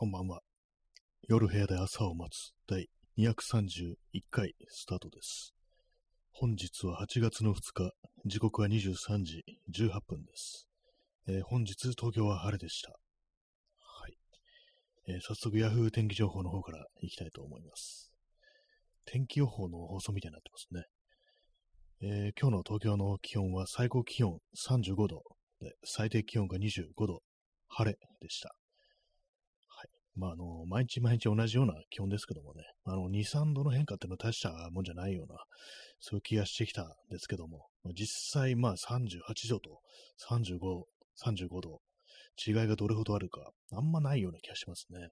[0.00, 0.40] こんばんは。
[1.28, 3.96] 夜部屋で朝を待つ第231
[4.30, 5.52] 回スタートです。
[6.32, 7.92] 本日は8月の2日、
[8.24, 10.66] 時刻は23時18分です。
[11.28, 12.92] えー本日東京は晴れでした。
[12.92, 14.16] はい。
[15.06, 18.10] えー早速 Yahoo 天気情報の方からいきたいと思います。
[19.04, 20.84] 天気予報の放送みたいになってますね。
[22.00, 25.22] えー今日の東京の気温は最高気温35度
[25.60, 27.22] で、最低気温が25度、
[27.68, 28.54] 晴れでした。
[30.20, 35.38] まあ、あの、毎日毎日同じような気温ですけどもね、あの、2、3度の変化っていうのは大したもんじゃないような、
[35.98, 39.80] そういう気がしてきたんですけども、まあ実際、まあ、38度と
[40.28, 40.84] 35、
[41.24, 41.80] 35度、
[42.46, 44.98] 違いがどれほどあるか、あんまないような気がしますね。
[44.98, 45.10] はい。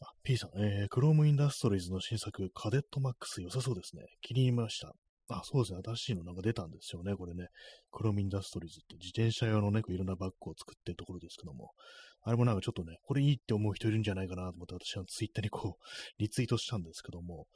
[0.00, 4.02] あ、P さん、えー、クロームインダストリーズの新作、カデットマックス良さそうですね。
[4.20, 4.94] 気に入りました。
[5.28, 5.80] あ、そうですね。
[5.84, 7.14] 新しいのなんか出たんですよね。
[7.14, 7.48] これね。
[7.90, 11.72] Chrome Industries って自転車用のね、いろんなバッグを作ってるところですけども、
[12.24, 15.84] あれもなんかちょっとね、これいいって思う人いるんじゃないかなと思って、私はツイッターにこう、
[16.18, 17.46] リツイートしたんですけども、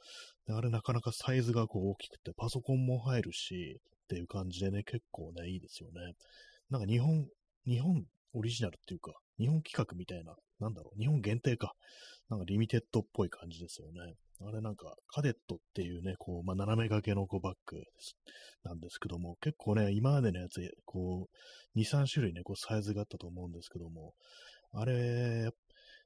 [0.49, 6.13] あれなかなかサイズがこう大きくて、パソコンも入るし、っていう感じでね、結構ね、いいですよね。
[6.69, 7.27] なんか日本、
[7.65, 11.73] 日本オリジナルっていうか、日本企画みたいな、なんだろう、日本限定か。
[12.29, 14.15] なんかリミテッドっぽい感じですよね。
[14.41, 17.81] あれなんか、カデットっていうね、こう、まあ、斜め掛けのこうバッグ
[18.63, 21.27] なんですけども、結構ね、今までのやつ、こ
[21.75, 24.13] う、2、3種類ね、こうサイズがあったと思うんですけども、
[24.71, 25.49] あれ、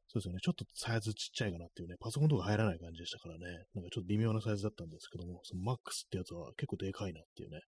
[0.08, 7.62] そうですよね、ちょっとサイズちっちゃいかなっていうね、パソコンとか入らない感じでしたからね、なんかちょっと微妙なサイズだったんですけども、そのマックスってやつは結構でかいなっていうね、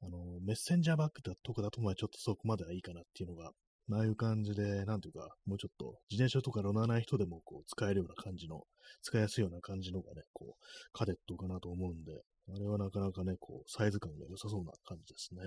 [0.00, 3.52] あの、メッセンジャーバッグとかだと、まあちょっとそこまではいいかなっていうのが、
[3.90, 8.62] ああいう感じで、なんていうか、もうちょっと自転車とか乗らない人でもこう使えるような感じの、
[9.02, 12.12] 使いやすいような感じのがね、こう、カデットかなと思うんで、
[12.54, 15.40] あれはなかなかね、こう、サイズ感が良さそうな感じですね。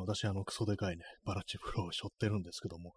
[0.00, 2.94] 私、あの、クソでかいね、バラチプローを背負ってるんですけども、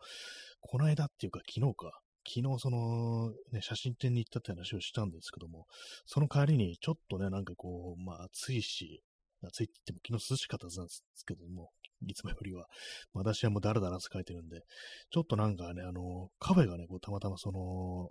[0.62, 5.66] この間っていうか、昨日か、昨日、その、ね、写真展に行ったって話をしたんですけども、
[6.06, 9.02] その代わりに、ちょっとね、なんかこう、まあ、暑いし、
[9.44, 11.70] 暑いって言っても、昨日涼しかったんですけども、
[12.06, 12.66] いつもよりは。
[13.14, 14.62] 私はもうダラダラ汗かいてるんで、
[15.10, 18.10] ちょっとなんかね、あの、カフェがね、こう、たまたまその、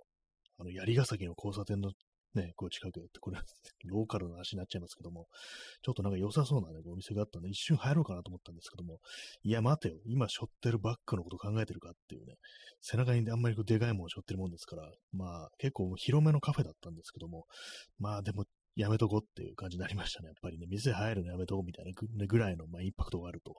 [0.59, 1.93] あの、槍ヶ崎の交差点の
[2.37, 3.39] ね、こう近くって、これ、
[3.85, 5.27] ローカルな話になっちゃいますけども、
[5.83, 9.01] ちょっとなんか良さそうなね、お店があったんで、一瞬入ろうかなと思ったんですけども、
[9.43, 12.35] いや、待てよ、今背負ってるバッグのこと考えてるかっていうね、
[12.81, 17.47] 背中にあんまりこうでかいものを背負ってるもんですから、まあ、結構広めのカフェだったんですけども、
[17.99, 18.45] まあでも、
[18.77, 20.29] やめとこうっていう感じになりましたね。
[20.29, 21.93] やっぱりね、店入るのやめとこうみたいな
[22.27, 23.57] ぐらいの、まあ、インパクトがあると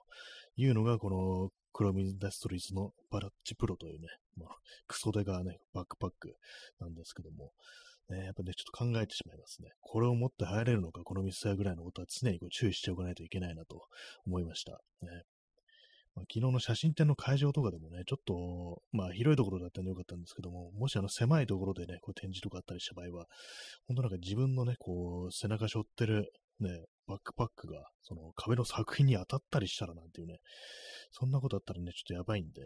[0.56, 4.06] いうのが、このクロミンダストリーズのバラッチプロというね、
[4.36, 4.48] まあ、
[4.86, 6.36] クソデカね、バックパック
[6.80, 7.50] なんですけども、
[8.10, 9.68] ね、やっぱね、ちょっと考えてしまいますね。
[9.80, 13.82] これを持って入れるのか、この店ぐらいのことは常にこう注意しておかないといけないなと
[14.26, 14.80] 思いました。
[15.02, 15.22] ね
[16.14, 23.26] まあ、昨日の写真展の会場とかでもね、ちょっと、まあ広いところだったんでよかったんですけども、もしあの狭いところでね、こう展示とかあったりした場合は、
[23.86, 26.70] 本当なんか自分のね、こう、背中背負ってるね、
[27.06, 30.38] バックパックが、その壁の作品に当たったりしたらなんていうね、
[31.12, 32.62] そんなことあったらね、ちょっとやばいんで、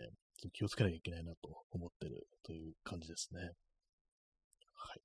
[0.53, 3.41] 気をつけなきゃいけないなと思ってるという感じですね。
[3.43, 5.01] はい。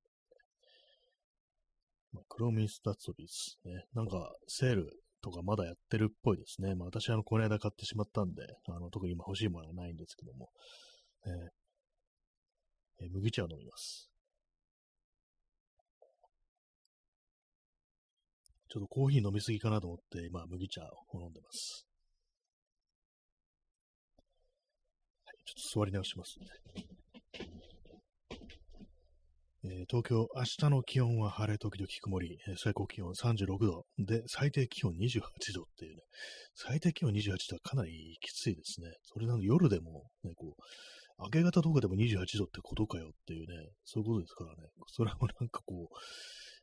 [2.17, 3.85] まあ、クロミスタツォリーズね。
[3.93, 4.89] なんか、セール
[5.21, 6.73] とかまだやってるっぽいですね。
[6.73, 10.49] まあ、私はあの、この間買ってしまったんで、あの、特に今欲しいものはないんですけども、
[11.25, 11.33] えー
[12.99, 14.09] えー麦茶を飲みます。
[18.69, 21.85] ちょっとコーヒー飲みすぎかなと思って、今、麦茶を飲んでます。
[25.25, 26.86] はい、ちょっと座り直しますね。
[29.77, 35.21] えー東京、明日の気温は晴れ時々曇り、えー最高気温36度、で、最低気温28
[35.53, 36.01] 度っていうね、
[36.55, 38.87] 最低気温28度はかなりきついですね。
[39.03, 40.61] それなので夜でも、ね、こう、
[41.19, 45.89] 明け方とかでも28度ってことかよっていうね、そういうことですからね、それはなんかこ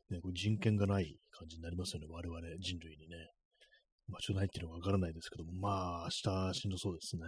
[0.09, 3.15] う、ね、こう人権がない感じになりますよね、我々人類にね。
[4.07, 7.23] まあ、ちょっとないっていうのがわからないですけども、まあ、明日しんどそうですね。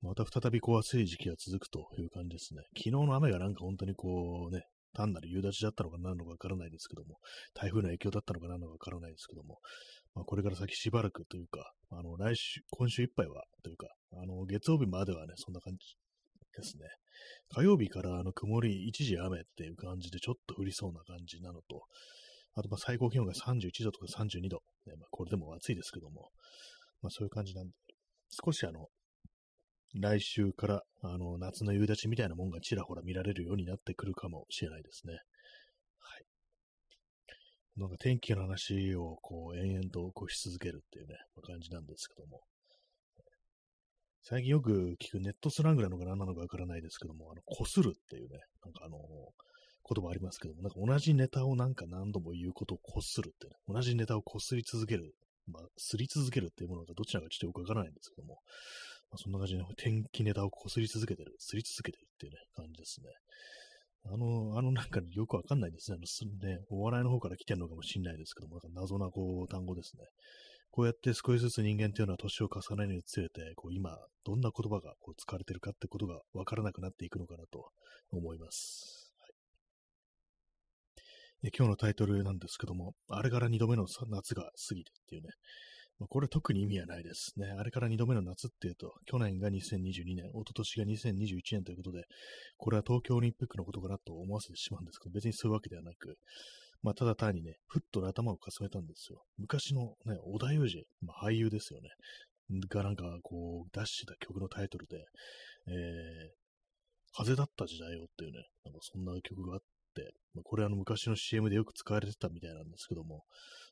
[0.00, 2.62] また再びこう暑い時期が続くという感じですね。
[2.76, 4.62] 昨日の雨がなんか本当にこうね、
[4.94, 7.18] 単なる夕立だったのか何のかわからないですけども、
[7.54, 9.58] 台風の影響だったのか何のかわからないですけども、
[10.14, 15.96] まあ、これから先しばらくというか、あの、来週、今週いっぱいは、というか、あの、月曜日まではね、そんな感じ
[16.56, 16.86] ですね。
[17.50, 21.82] 火曜日からあの、曇り、一時雨っていう感じでちょっと降りそうな感じなのと、
[22.54, 24.62] あと、最高気温が31度とか32度。
[24.86, 26.30] ね、まあ、これでも暑いですけども、
[27.02, 27.72] まあ、そういう感じなんで、
[28.44, 28.88] 少しあの、
[29.94, 35.14] 来週から、あの、夏の夕立みたいなもんがちらほら見られるようになってくるかもしれないですね。
[35.98, 36.24] はい。
[37.76, 42.42] なんか天気の話を、こう、延々とこうし続けるっていうね、ま感じなんですけども。
[44.22, 48.98] 最近よく聞くネットスラングなのか何なのかわからないですけども、あの、こするっていうね、なんかあの、
[49.88, 55.14] 言葉ありますけども、なんか同じネタをなんか何度も言うことをこするってね、同じネタをこすり続ける、
[55.46, 58.40] まあ、すり続けるっていうものがどちらかちょっとよくわからないんですけども、
[59.10, 63.08] まあ、そんな感じで、天気ネタをこすり続けてる、すり続けてるっていうね、感じですね。
[64.04, 65.96] あの、あのなんかよくわかんないですね。
[65.96, 70.04] あのすね、お笑いの方から来てるのかもしれないですけども、なんか謎なこう単語ですね。
[70.70, 77.70] こうやって少しずつ人間っていうのは年を重ねるにつれて、こう今、どんな言葉がこう使われてるかってことがわからなくなっていくのかなと
[78.10, 79.12] 思います。
[81.42, 85.28] はい、今日のタイトルなんですけども、あれから2度目の夏が過ぎてっていうね、
[85.98, 87.48] まあ、これ特に意味はないですね。
[87.58, 92.04] あれから2度目の夏っていうと、去年が2022年、一昨年が2021年ということで、
[92.56, 96.16] これは東京オリンピックのことかなと思わせてしまうんですけど、別にそういうわけではなく、
[96.82, 99.22] まあ、ただ単にね、ふっと頭をかすめたんですよ。
[99.38, 101.88] 昔のね、小田裕二、まあ、俳優ですよね。
[102.70, 104.96] がなんかこう出してた曲のタイトルで、
[105.66, 105.74] えー、
[107.12, 109.66] 風だった時代をっていうね、なんかそんな曲があって、
[110.34, 113.24] まあ、これあの昔の CM でよく使われてたみたいなんですけども、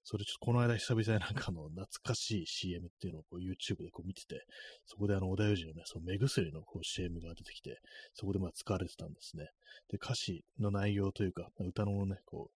[0.04, 4.44] それちょっとこの間久々になんかの懐かしい CM っていうのをこう YouTube でこう見てて、
[4.86, 7.80] そこであの小田裕二のね、その目薬のこう CM が出てきて、
[8.14, 9.48] そこでまあ使われてたんですね。
[9.90, 12.50] で、歌詞の内容というか、歌のね、こ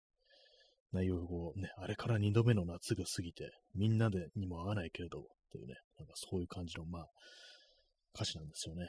[0.93, 7.06] う、内容をね、あれから二度目の夏が過ぎて、みんなでにも会わないけれど、というね、なんかそういう感じの、まあ、
[8.14, 8.88] 歌詞なんですよね。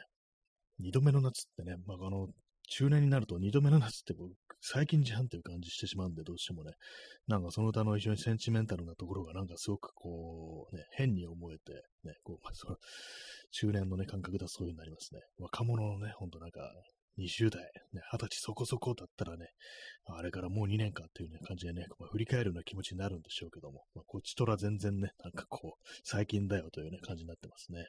[0.78, 2.28] 二度目の夏ってね、まあ、あの、
[2.74, 4.14] 中年になると二度目の夏って
[4.62, 6.72] 最近じゃんっていう感じしてしまうんで、どうしてもね、
[7.28, 11.72] なんかその歌の非常にセンチメンタルなところがなんかすごくこう、ね、変に思えて、
[12.04, 12.76] ね、こう、まあ、その
[13.50, 15.20] 中年のね、感覚だそういうになりますね。
[15.38, 16.60] 若者のね、ほんとなんか、
[17.18, 19.48] 20代、ね、20歳そこそこだったらね、
[20.06, 27.88] あれからもう2年かっていうね、感じでね、まあ、振り返るような気持ちになるんでしょうけども、まあ、こっちとら全然ね、なんかこう、最近だよというね、感じになってますね。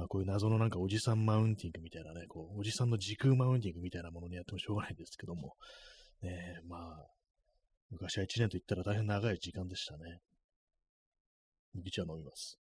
[0.00, 5.56] まあこういう謎のなんかおじさんマウンティングみたいなね、こう、おじさんの時空マウンティングみたいなものにやってもしょうがないんですけども、
[6.22, 7.06] ねまあ、
[7.90, 10.20] 昔は1年と言ったら大変長い時間でしたね。
[11.74, 12.58] 麦茶飲みます。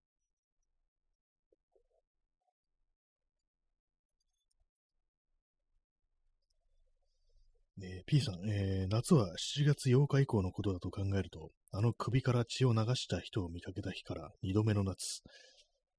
[7.82, 9.26] えー、P さん、えー、夏は
[9.58, 15.22] 7月8日以降のことだと考えると、あの首から血を流した人を見かけた日から2度目の夏、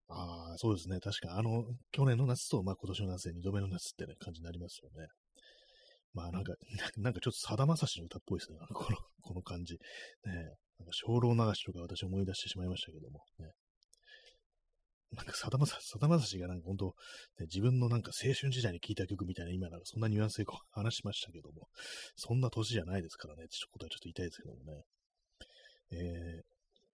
[0.08, 1.00] ああ、そうですね。
[1.00, 5.08] 確か、あの、去年の夏と、まあ今年の夏で2度目の夏ってね、感じになりますよね。
[6.14, 6.54] まあなんか、
[6.98, 8.60] なんかちょっとさだまさしの歌っぽいですね。
[8.74, 9.76] この、この感じ。
[9.76, 9.80] ね
[10.78, 13.24] なんか精霊流しとか私思い出してしまいましたけども。
[13.40, 13.52] ね。
[15.14, 16.94] なんかさだまさし、さだまさしがなんか本当、ね、
[17.42, 21.70] 自分のなんか青春時代に聴いた曲みたいな、今なんかそんなニュアンスでこう話しましたけども、
[22.16, 24.84] そんな年じゃないですからね、ってことはちょっと言いたいですけどもね。
[25.92, 25.96] え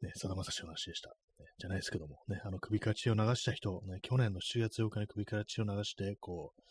[0.03, 1.15] ー、ね、さだまさしの話でした。
[1.41, 6.61] ね、じゃないですけども、ね、あの首から血を流した人、ね、去年の7月8日に首から血を流して、こう、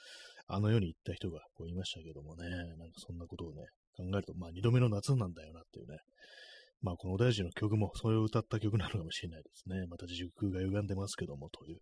[0.47, 5.99] あの世に行った人がこういましたけどもね、なんかそんなことをね、考えると、まあ二度目の夏なんだよなっていうね、
[6.83, 9.87] まあこの大臣の曲もそれを歌った曲なのかもしれないですね。
[9.89, 11.79] また時空が歪んでますけども、という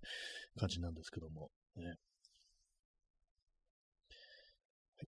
[0.58, 1.94] 感じなんですけども、ね。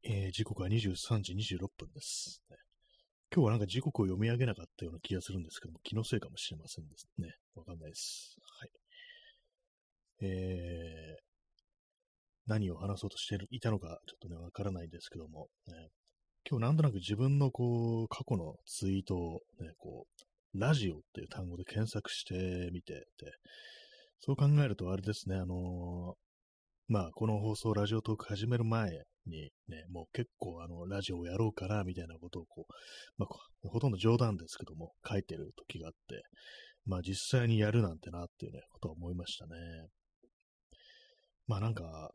[0.04, 2.56] えー、時刻は23時26分です、ね。
[3.32, 7.28] 今日はなんか時刻を読み上げなかったような気がするんですけども、気のせいかもしれませんですね。
[7.54, 8.36] わかんないです。
[8.58, 8.70] はい。
[10.22, 11.22] えー、
[12.46, 15.74] 何を話そうとしていたのか、ちょっとね、わからないんですけども、ね、
[16.48, 20.06] 今日なんとなく自分のこう、過去のツイートをね、こ
[20.54, 23.32] う、ラジオっていう単語で検索してみてて、
[24.18, 26.14] そう考えるとあれですね、あの
[26.88, 28.90] まあ、この放送、ラジオトーク始める前
[29.26, 32.72] にね、もう結構あの、ラジオをやろうかな、みたいなことをこう、
[33.18, 36.22] まあ、ほとんど冗談ですけども、書いてる時があって、
[36.86, 39.52] まあ実際にやるなんてなっていうね、ことは思いましたね。
[41.46, 42.10] まあなんか、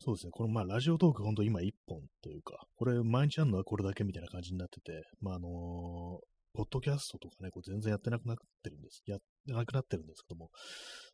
[0.00, 9.02] そうですね、このまあラジオトークほんと今一本というか、これ毎日あるのはこれだけみたいな感じになってて、まああのー、ポッドキャストとかね、こう全然やってなくなってるんです。
[9.06, 10.50] やってなくなってるんですけども、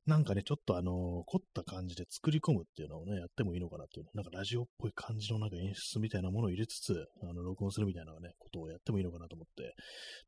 [0.07, 9.75] なんかね、ちょっとあの、凝った感じで作り込むっていうのをね、やってもいいのかなっていう、なんかラジオっぽい感じのなんか演出みたいなものを入れつつ、あの、録音するみたいなね、ことをやってもいいのかなと思って、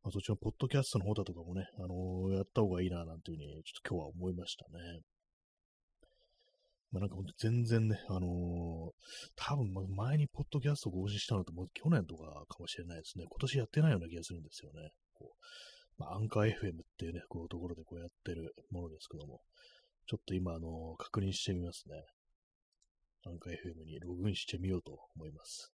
[0.03, 5.01] まあ、そっちのポッドキャストの方だとかもね、あのー、やった方がいいな、なんていうふうに、ちょっと今日は思いましたね。
[6.93, 8.91] まあ、なんか全然ね、あのー、
[9.35, 13.25] 多分前にポッドキャスト更新したのってもう去年とかかもしれないですね。
[13.29, 14.91] 今年やってないような気がするんですよね。
[15.15, 15.37] こう
[15.99, 16.53] まあ、アンカー FM っ
[16.99, 19.41] ていうね、こういうところでこうやってるものですけども、
[20.07, 21.95] ちょっと今、あのー、確認してみますね。
[23.27, 25.76] アンカー FM にログインしてみようと思います。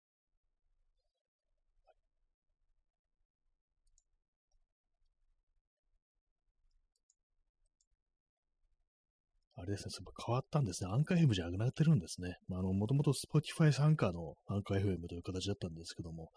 [9.61, 9.95] あれですね、
[10.27, 10.91] 変わったんですね。
[10.91, 12.39] アンカー FM じゃなくなってるんですね。
[12.49, 16.31] まあ、あの、もともと Spotify 傘下の Anchor FM という形だったんですけども、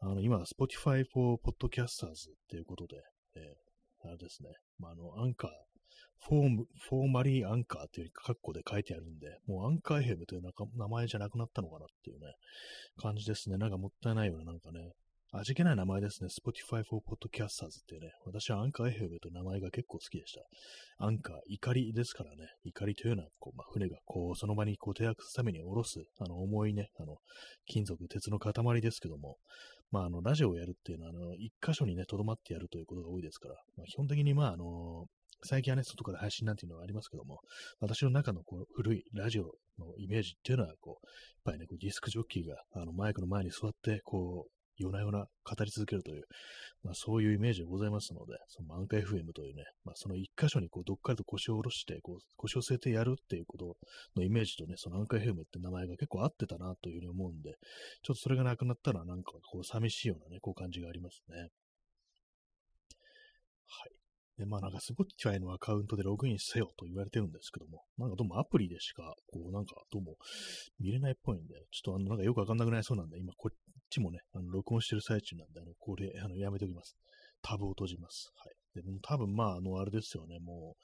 [0.00, 2.96] あの、今、Spotify for Podcasters っていうことで、
[3.36, 4.50] えー、あれですね。
[4.78, 5.50] まあ、あの、アンカー、
[6.28, 10.42] フォーム、フォーマリーアンカーっていうカッコで書いてあるんで、もうアンカー FM という
[10.76, 12.26] 名前じゃなくなったのかなっていうね、
[12.96, 13.58] 感じですね。
[13.58, 14.92] なんかもったいないような、なんかね、
[15.34, 16.28] 味気ない名前ですね。
[16.28, 18.12] Spotify for Podcasters っていうね。
[18.26, 20.42] 私はアンカー FM という名前が結構好きでした。
[20.98, 22.48] アンカー、怒りですからね。
[22.64, 27.16] 怒りというのは、こう、まあ、船がこう、その場にこう、手役すために下ろす、あの、重いね、あの、
[27.64, 29.38] 金属、鉄の塊ですけども、
[29.90, 35.06] まあ、あの、ラジオをやるっていうのは、あの、一箇所にね、留まってやるということが多いですから、まあ、基本的に、まあ、あの、
[35.44, 37.40] 最近はね、外から配信なんていうのがありますけども、
[37.80, 46.24] 私の中のこう古いラジオのイメージっていうのは、こう、やっぱりね、こうディスクジョッキーがあのマイクの前に座って、こう、夜な夜な語り続けるという、
[46.82, 53.76] まあ、そういうイメージでございますので、その満開 FM というね、まあ、その一箇所にこうどっかりと腰を下ろして、こう腰を据えてやるっていうこと
[54.16, 57.56] のイメージとね、そのアンカー FM って名前が結構合ってたなというふうに思うんで、
[58.02, 61.36] ちょっとそれがなくなったらなんかこう寂しいようなね、こう感じがありますね。
[61.36, 61.46] は
[63.86, 64.01] い。
[64.42, 70.16] で、まあなんか Spotify のアカウントでログインせよと言われてるんですけども、なんかどうもアプリでしか、こうなんかどうも
[70.80, 73.56] 見れないっぽいんで、ちょっとあのなんかよくわかんなくなりそうなんで、今こっ
[73.90, 76.96] ちもね、あの録音してる最中なんで、あの、これ、あの、やめておきます。
[77.42, 78.32] タブを閉じます。
[78.36, 78.82] はい。
[78.82, 80.76] でも多分まあ、あの、あれですよね、も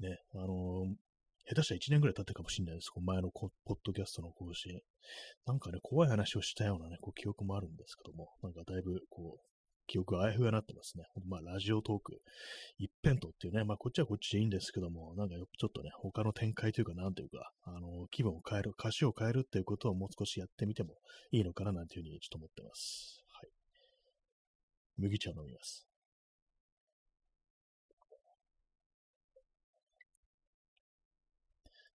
[0.00, 0.86] う、ね、あの
[1.46, 2.90] 下手したら1年ぐらい経ってるかもしれないです。
[2.90, 4.80] この前のポッドキャストの更新。
[5.46, 9.49] なんかね、怖い話をしたようなね、こう記憶もあるんですけども、なんかだいぶ、こう、
[9.90, 11.04] 記憶があやふやになってますね。
[11.26, 12.22] まあ、ラジオトーク
[12.78, 20.94] 一辺倒っていうね、まあ、こっちはこっちでいいんですけども、なんかちょっとね、他の展開というか、なんというか、あの、気分を変える、歌詞を変えるっていうことをもう少しやってみても
[21.32, 23.24] いいのかななんていうふうにちょっと思ってます。
[23.32, 23.50] はい。
[24.98, 25.84] 麦茶飲みます。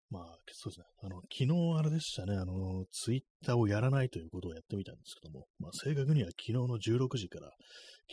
[0.09, 0.85] まあ、そうですね。
[1.03, 7.51] あの、昨日あれでしたね、あの、ツイッターをやらないということをやってみたんですけども、まあ、正確には昨日の16時から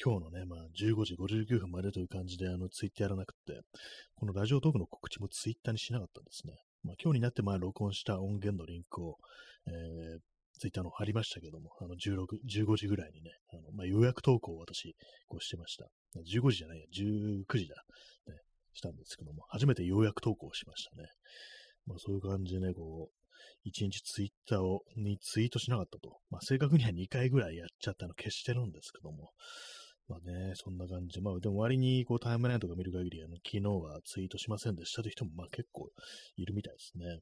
[0.03, 3.61] 今日のね、まあ、15時59分までという感じで、あの、ツイッターやらなくて、
[4.15, 6.55] このラジオトークの告知もツイッターにしなかったんですね。
[6.85, 9.17] まあ、今日になって、まあ、録音した音源のリンクを、
[9.67, 10.19] えー、
[10.59, 14.95] ツイッターの貼りましたけども、あの、16、15時ぐらいにね、あの、まあ、予約投稿を私、
[15.29, 15.87] こうしてました。
[16.19, 17.75] 15時じゃないや、19時だ、
[18.27, 18.35] ね、
[18.75, 21.09] したんですけども、初めてようやく投稿しましたね。
[21.89, 23.15] まあそういう感じでね、こう、
[23.65, 26.21] 一日ツイッターを、にツイートしなかったと。
[26.31, 29.33] まあ正確には2回ぐらいやっちゃったの消してるんですけども。
[30.09, 31.21] まあね、そんな感じ。
[31.21, 35.91] まあでも割にこうタイムラインとか見る限り、あの昨日はツイートしませんでしたという人もまあ結構
[36.37, 37.21] いるみたいですね。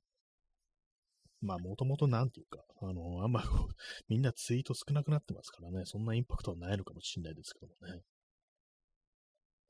[1.43, 3.75] まあもともとなんていうか、あの、あんまこう、
[4.09, 8.03] みんなツイート少なくなってますからね、そんなインパクトはないのかもしれないですけどもね。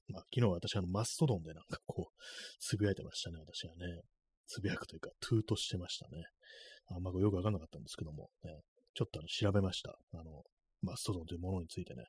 [0.08, 2.22] まあ昨日私あのマストドンでなんかこう、
[2.60, 4.02] つぶやいてましたね、私はね。
[4.46, 6.24] つぶやくというか、トゥートしてましたね。
[6.88, 8.60] あんまよくわかんなかったんですけども、ね、
[8.94, 9.98] ちょっとあの調べました。
[10.14, 10.42] あの、
[10.82, 12.04] マストドンというものについてね、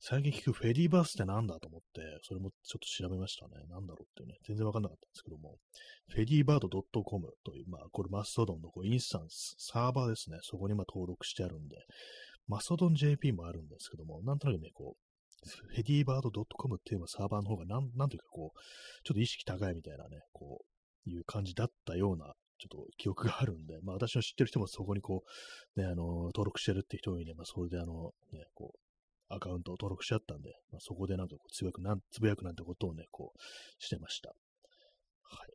[0.00, 3.64] 最近聞くフェディバースってなんだと思って、それもちょっと調べましたね。
[3.68, 5.56] なんだろうってね、全然わかんなかったんですけども、
[6.08, 6.68] フェディバード
[7.02, 10.38] .com という、まあ、これマストドンのこうインスタンス、サーバーですね。
[10.42, 11.76] そこにま登録してあるんで、
[12.46, 15.10] マストドン JP もあるんですけども、なんとなくね、こう、
[15.48, 18.58] フェディバード .com っていうサーバーの方がなん、なんというかこう、
[19.04, 20.64] ちょっと意識高いみたいなね、こう、
[21.06, 25.22] いう感じだったような、ちょっと記憶があるんで、まあ私の知ってる人もそこにこ
[25.76, 28.78] う、ね、あの、登録してるって人がいれば、それであの、ね、こう、
[29.34, 33.38] アカウントを登録しちゃったんで、まあ、そこでなんかこうつぶやくなん、つぶやくなんてことをね、こう、
[33.78, 34.30] してました。
[34.30, 35.54] はい。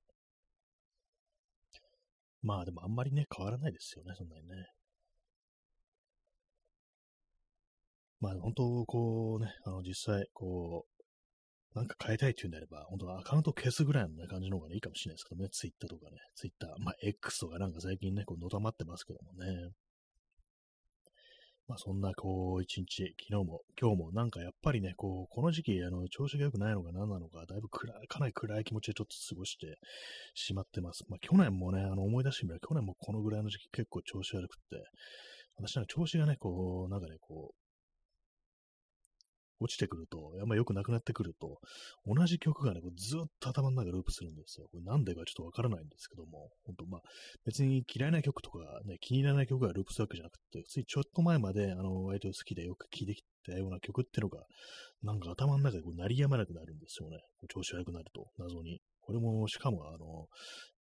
[2.42, 4.68] まあでもあんまりね、変わらないですよね、そんなにね。
[8.22, 10.95] まあ本当、こうね、あの実際、こう、
[11.76, 19.72] なんか変えたいっていうんであれば、本当はアカウント消すぐらいの、ね、感じの方が、ね、いいかもしれないですけどね、ツイッターとかね、ツイッター、まあ X とかなんか最近ね、こう、のたまってますけどもね。
[21.68, 29.80] まあそんな、こう、一日、昨日も、今日も、なんかやっぱりね、こう、この時期、あの、調子が良くないのか何なのか、だいぶ暗い、かなり暗い気持ちでちょっと過ごして
[30.36, 31.04] しまってます。
[31.10, 34.86] まあ去年もね、あの、思い出してみれば、去年もこのぐらいの時期結構調子悪くって、
[35.58, 37.65] 私なんか調子がね、こう、なんかね、こう、
[39.60, 41.60] 落ちてくると、あんま良くなくなってくると、
[42.06, 44.68] 同じ曲がね、こうずっと頭の中ループするんですよ。
[44.72, 47.02] これなんでかちょっとわからないんですけども、本当まあ、
[47.46, 54.46] 別に嫌いな曲とかね、気に入らない曲がループするわけじゃなくて、ついちょっと前まで、あの、割と好きでよく聴いてきたような曲っていうのが、
[55.04, 57.20] なんか頭の中でこう鳴りやまなくなるんですよね。
[57.50, 58.82] 調子悪くなると、謎に。
[59.02, 60.28] これも、しかも、あの、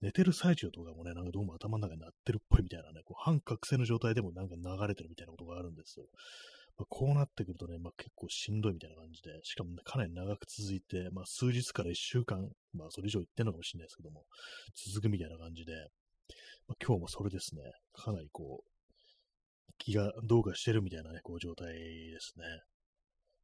[0.01, 6.08] 寝てる最中とかもね、なんかどうも頭の中に鳴ってるっぽいみたいなね、こう半覚醒の状態でもなんか流れてるみたいなことがあるんですよ。
[6.77, 14.24] ま、こうなってくるとね、まあ、結構しんどいみたいな感じで、しかも、ね、かなり長く続いて、まあ、数日から1週間、まあ、それ以上いってんのかもしれないですけども、
[14.91, 15.74] 続くみたいな感じで、
[16.67, 17.62] まあ、今日もそれですね、
[17.94, 18.70] かなりこう、
[19.77, 22.46] 気がどうかしてるみたいなね、こう状態ですね。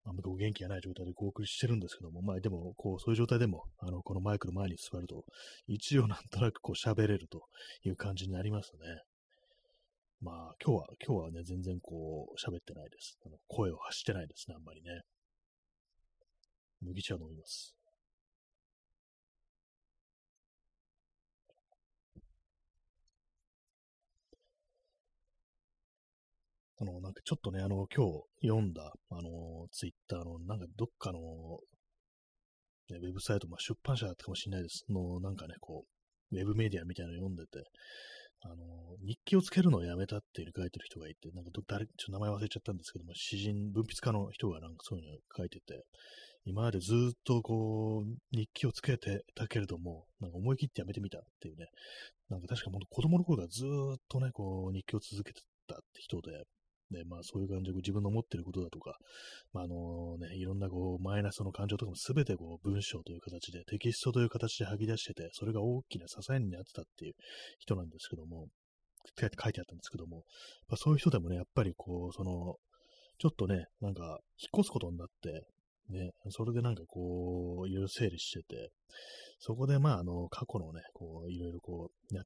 [0.04, 5.24] あんまり元気がない状態でお送りしてるんですけども、まあでも、こう、そういう状態でも、あの、このマイクの前に座ると、
[5.68, 7.44] 一応なんとなくこう喋れると
[7.84, 9.04] いう感じになりますね。
[10.22, 13.18] まあ、今日は、今日はね、全然こう、喋ってないです。
[13.26, 15.02] あの声を発してないですね、あんまりね。
[16.80, 17.76] 麦茶飲みます。
[26.80, 31.20] あの、なんかちょっとね、あの、今日読んだ、あの、ツイッターの、なんかどっかの、
[32.90, 34.86] ね、ウェブサイト、まあ、出版社だったかもしれないです。
[34.90, 35.86] の、なんかね、こ
[36.32, 37.64] う、ウェブメディアみたいなの読んでて、
[38.44, 45.86] あの、日記をつけるのをやめたっていうに書いてる人がいて、なんか誰、ちょっと名前忘れちゃったんですけども、詩人、文筆家の人がなんかそういうのを書いてて、
[46.46, 51.68] 今までずっとこう、日記をつけてたけれども、なんか思い切ってやめてみたっていうね、
[52.30, 56.44] なんか確かもう子供の頃からずっとね、こう、日記を続けてたって人で、
[56.92, 58.98] ね、まあそういう感じで自分の思ってることだとか、
[59.54, 67.14] まああのね、いろんなこうマイナスの感情とかもすべてこう文章という形で、テキストという形で吐き出してて、それが大きな支えになってたっていう
[67.60, 68.48] 人なんですけども、
[69.18, 70.24] 書いてあったんですけども、
[70.70, 72.56] まあ、そういう人でもね、やっぱりこう、その、
[73.20, 75.46] ちょっとね、なんか、引っ越すことになって、
[75.90, 78.72] ね、それでなんかこう、いろいろ整理してて、
[79.40, 82.26] そこでまあ、あの、過去のね、こう、いろいろこう、やっ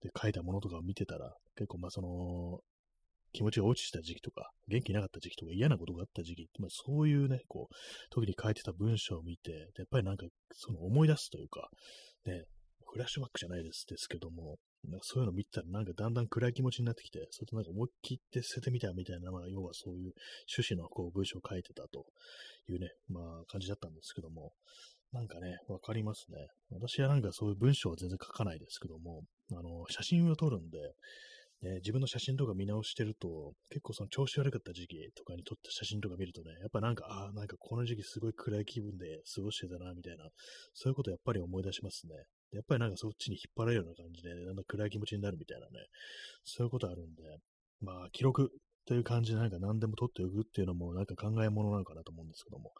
[0.00, 2.60] て書いたものとかを見てたら、結構まあその、
[3.32, 7.74] 気持ちが落ちた時期とか、元気なかった時期とか、嫌なことがあった時期、まあ、そういうね、こう、
[8.10, 11.68] 時に書いてた文章を見て、やっぱりなんか、その思い出すというか、
[12.24, 12.44] ね、
[12.96, 20.12] フラッシュバックじゃないですですけども、なんかそういうの見たらなんかだんだん暗い気持ちになってきて、それとなんか思い切って捨ててみたみたいな、まあ、要はそういう
[20.48, 22.06] 趣旨のこう文章を書いてたと
[22.68, 24.52] いうね、まあ感じだったんですけども、
[25.12, 26.38] なんかね、わかりますね。
[26.70, 30.78] 私はなんかそういう文章は全然書かないですけども、あの、写真を撮るんで、
[31.62, 40.28] ね、自分の写真とか見直してると、結構その調子悪かった時期とかに撮った写真とか見るとね、やっぱなんか、ああ、なんかこの時期すごい暗い気分で過ごしてたな、みたいな、
[40.74, 42.14] そういうことやっぱり思い出しますね。
[42.52, 45.86] やっぱりなんかそっちに引っ張られるような感じで、だんだん暗い気持ちになるみたいなね、
[46.44, 47.22] そういうことあるんで、
[47.80, 48.50] まあ、記録
[48.86, 52.72] という感じでなんか何でも撮っておくっていうのもなんか考え物なのかなと思うんですけども、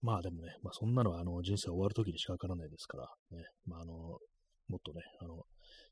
[0.00, 3.92] まあでもね、まあそんなのはあの人生終わる時にしかわからないですから、ね、まああの、
[4.68, 5.42] もっとね、あの、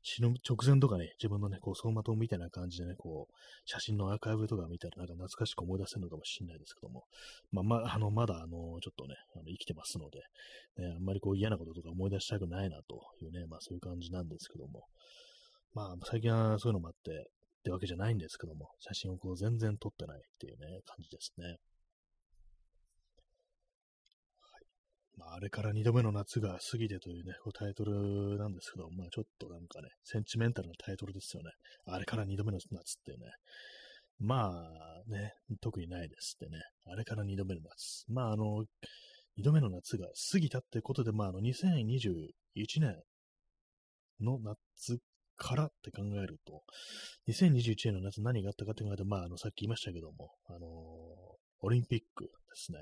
[0.01, 3.33] 死ぬ直前とかね、自分のね、こう、走馬灯みたいな感じでね、こう、
[3.65, 7.03] 写真のアーカイブとか見たら、なんか懐かしく思い出せるのかもしれないですけども、
[7.51, 10.19] まあ、まあ、あの、まだ、あの、ちょっとね、あの生きてますので、
[10.77, 14.85] ね、あんまりこう嫌なこととか思い出したくないなというね、まあそういう感じなんですけども、
[15.73, 21.57] まあ、最近はそういうのもあって、ってわけじゃないんですけども、写真をこう全然撮ってないっていうね、感じですね。
[25.19, 31.51] まあ、あれから2度目の夏が過ぎてというね、こうタイトルなんですけど、まあちょっとなんかね、センチメンタルなタイトルですよね。
[31.87, 33.17] あれから2度目の夏ってね。
[34.19, 36.61] まあね、特にないですってね。
[36.85, 38.05] あれから2度目の夏。
[38.07, 38.63] まああの、
[39.37, 42.95] 2度目の夏が過ぎたってことで、まああの、2021年
[44.21, 44.99] の夏
[45.35, 46.63] からって考えると、
[47.27, 50.61] 2021年の夏何があったかって考えると、まああの、さっき言いましたけども、あのー、
[51.61, 52.79] オリンピックですね。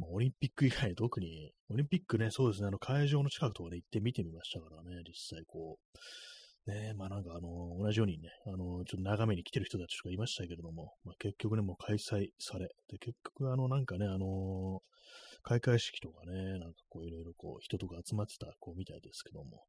[0.00, 6.70] まあ、オリンピック以外特に、オリンピックね、そうですね、あの会場の近くとかで行って見てみましたからね、実際こう。
[6.70, 14.82] ねまあなんかあの、同じようにね、あの、ちょっと眺めに来てる人たちとかいましたけれども、まあ結局ね、もう開催され、で、結局あの、なんかね、あの
[15.42, 19.64] 開会式とかね、なんかこういろいろこう人とか集まってたこうみたいですけども、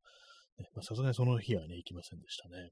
[0.82, 2.72] さすがにその日はね、行きませんでしたね。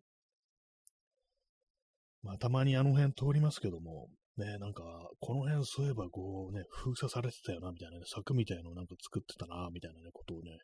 [2.24, 4.84] まあたまにあの辺通りますけども、ね、なんか、
[5.19, 10.58] この辺そういえばこうね、封鎖されてたよな、みたいなね、柵みたいのをなんか作ってたな、みたいなね、ことをね、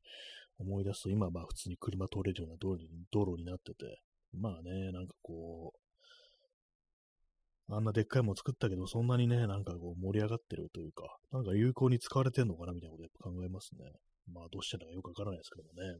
[0.58, 4.00] 思い出すと、今はまあ普通に車通れるような道路に道路になってて、
[4.34, 13.92] まあね、なんかこう、あんなでっかいもの作ったけど、そんなにね、なんかこう盛り上がってるというか、なんか有効に使われてんのかな、みたいなことやっぱ考えますね。
[14.32, 16.00] まあどうしてだかよくわからないですけどもね。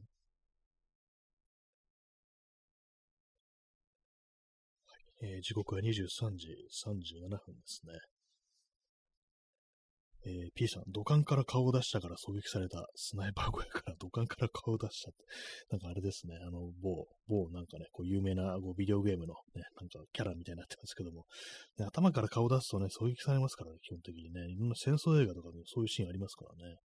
[5.26, 6.54] えー、時刻は23時
[6.86, 7.92] 37分ですね。
[10.28, 15.24] えー、P さん、土管から顔を出したから狙撃されたスナイパー小屋から土管から顔を出したって、
[15.70, 21.26] なんかあれですね、あの、某、某なんかね、こう有名なこうビデオゲームのね、なんかキャラみたいになってますけども、
[21.78, 26.76] ね、頭から顔を出すとね、狙撃されますからね、基本的にね、いろんな戦争映画とかでそういうシーンありますからね。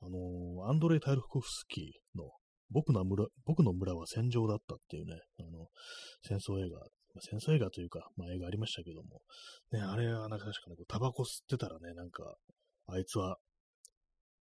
[0.00, 2.30] あのー、アンドレイ・タイルフコフスキーの
[2.70, 5.68] 僕の村、僕の村は戦場だったっていうね、あの、
[6.22, 6.80] 戦争映画、
[7.14, 9.22] ま戦争映画というか、まあ映画ありましたけども、
[9.72, 12.36] ね、あれはなんか確かね、こうタバコ吸ってたらね、なんか、
[12.86, 13.38] あいつは、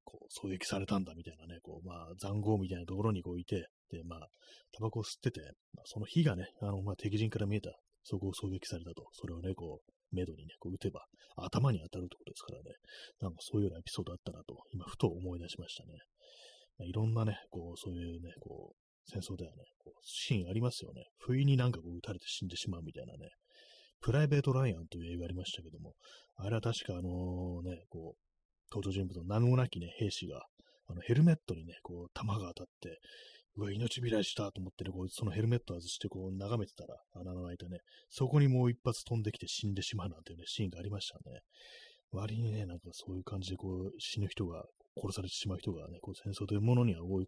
[0.03, 4.27] こう、狙撃されたんだみたいなね、こう、まあ、残壕みたいなところにこういて、で、まあ、
[4.73, 5.41] タバコ吸ってて、
[5.73, 7.71] まあ、その火がね、あの、まあ、敵陣から見えた、
[8.03, 11.05] そこを狙撃されたと、それをね、こう、メドにね、こう撃てば、
[11.36, 12.75] 頭に当たるってことですからね、
[13.21, 15.93] なんかそういうようなエピソードあったなと、今、ふと思い出しましたね。
[16.77, 21.06] まあ、いろんなね、こう、そういうね、こう、戦争ではね、こうシーンありますよね。
[21.18, 23.30] 不意になんかこう撃たれて死んでしまうみたいなね。
[24.02, 25.94] プライベート・ライアンという映画ありましたけども、
[26.36, 28.20] あれは確かあのね、こう、
[28.72, 30.46] 登場人物の名もなきね、兵士が、
[30.88, 33.00] あのヘルメットにね、こう、弾が当たって、
[33.56, 41.42] うわ、命拾いしたと思ってね、こう、そのヘルメット外してこう、眺めてたら、穴の開いたね、そこにもう一発飛んできて死んでしまうなんていうね、シーンがありましたね。
[42.12, 47.28] 割にね、なんかそういう感じでこう、死ぬ人が、殺されてしまう人がね、こう戦争というものには多く、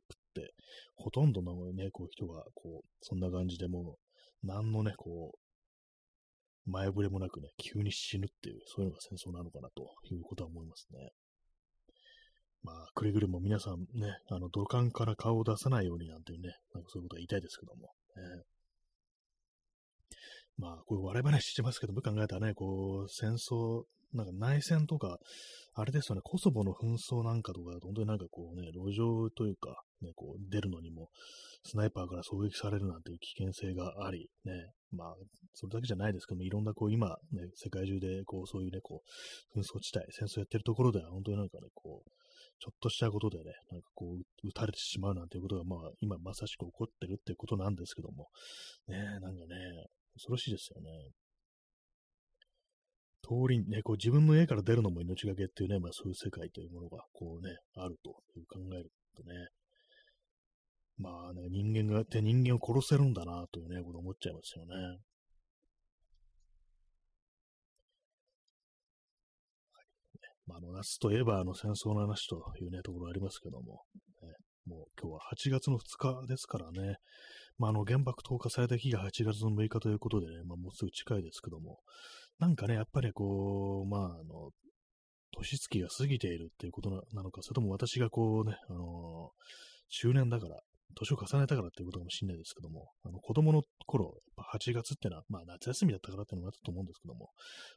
[0.96, 3.98] ほとんどのね、こう人が、こう、そんな感じでも
[4.44, 11.12] う、何のね、こう、前触れもなくね、急に死ぬっていう、そういうのが戦争なのかなということは思いますね。
[12.64, 17.94] まあ、くれぐれも皆さんね、あの、土管から顔を出さないようになんていうね、なんかそういうことは言いたいですけども。
[18.18, 18.44] えー、
[20.58, 25.18] まあ、これ笑い話してますけども、考えたらね、こう、戦争、なんか内戦とか、
[25.74, 31.10] あれですよね、コソボの紛争なんかとか、本当になんかこうね、路上というか、ね、こう出るのにも、
[31.64, 34.52] スナイパーから狙撃されるなんていう危険性があり、ね、
[34.92, 35.16] まあ、
[35.54, 39.02] それだけじゃないですけども、いろんなこう今、ね、世界中でこう、そういうね、こ
[39.56, 42.10] う、紛争地帯、戦争やってるところでは、本当になんかね、こう、
[42.60, 48.30] ちょっとしたことでね、なんかこう、撃たれてしまうなんていうことが、まあ、今まさしく起こってるっていうことなんですけども、
[48.88, 50.90] ね、なんかね、恐ろしいですよね。
[53.26, 59.34] 通りにね、こう自分の家から出るのも命がけっていうね、まあそういう世界というものが、こうね、あるという考えるとね、
[60.98, 65.00] まあね、人間が、って人間を殺せるんだなというね、こと思っちゃいますよね。
[70.48, 73.82] まあ、あの夏といえばあの戦争の話というね、ところありますけども、
[74.22, 74.30] ね、
[74.68, 76.98] もう今日は8月の2日ですからね、
[77.58, 81.80] まあ、あの原爆投下された日が8月の6日ということでね、まあ、もうすぐ近いですけども、
[82.40, 84.52] なんかね、やっぱりこう、まあ、あの、
[85.38, 89.32] 年月が過ぎているっていうことなのか、それとも私がこうね、あの、
[89.90, 90.62] 中年だから、
[90.96, 94.06] 年を重ねたからっていうことかもしれないですけども、あの子供の頃、
[94.38, 97.32] やっぱ8月ってのは、まあ夏休みだったからっていうのもあったと思うんですけども、やっ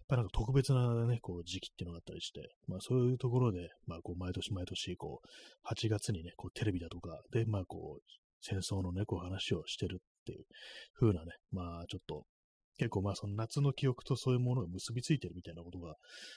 [0.08, 8.02] ぱりなんか特別なね、こう時期っていうのがあったりして、まあそういうところで、まあこう毎年毎年、こう、8月にね、こうテレビだとかで、まあこう、
[8.40, 10.44] 戦争のね、こう話をしてるっていう
[11.00, 12.24] 風なね、まあちょっと
[12.78, 15.96] 結構まあその夏の記憶とそういうものが結びついてるみたいなことが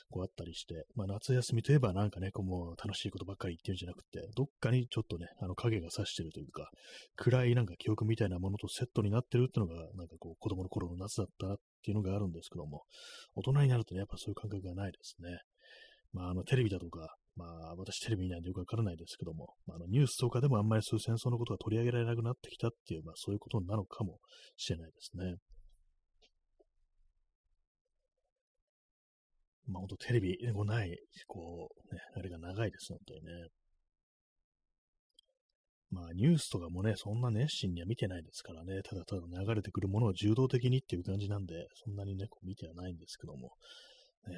[0.09, 6.69] こうあったりして、まあ夏休みといえばなんかね、こうもう楽しいことばっかり言ってるんじゃなくて、どっかにちょっとね、あの影が差してるというか、
[7.15, 12.83] 暗いなんか記憶みたいなものとセットになってるっていうのが、なんかこう子供の頃の夏だったなっていうのがあるんですけども、
[13.35, 15.39] 大人になるとね、やっぱそういう感覚がないですね。
[16.13, 24.19] まああのテレビだとか、まあ私テレビ見ないんでよくわからないですけども、まあ、のニュースとかでもあんまりそういう戦争のことが取り上げられなくなってきたっていう、まあそういうことなのかも
[24.57, 25.35] しれないですね。
[29.71, 33.31] まあ本当テレビもない、こう、ね、あれが長いです、本当にね。
[35.89, 43.51] まあニュースとかもね、そんな熱心には見てないですからね、ただただ流れてくるものを柔道的にっていう感じなんで、そんなにね、こう見てはないんですけども、
[44.27, 44.35] ね、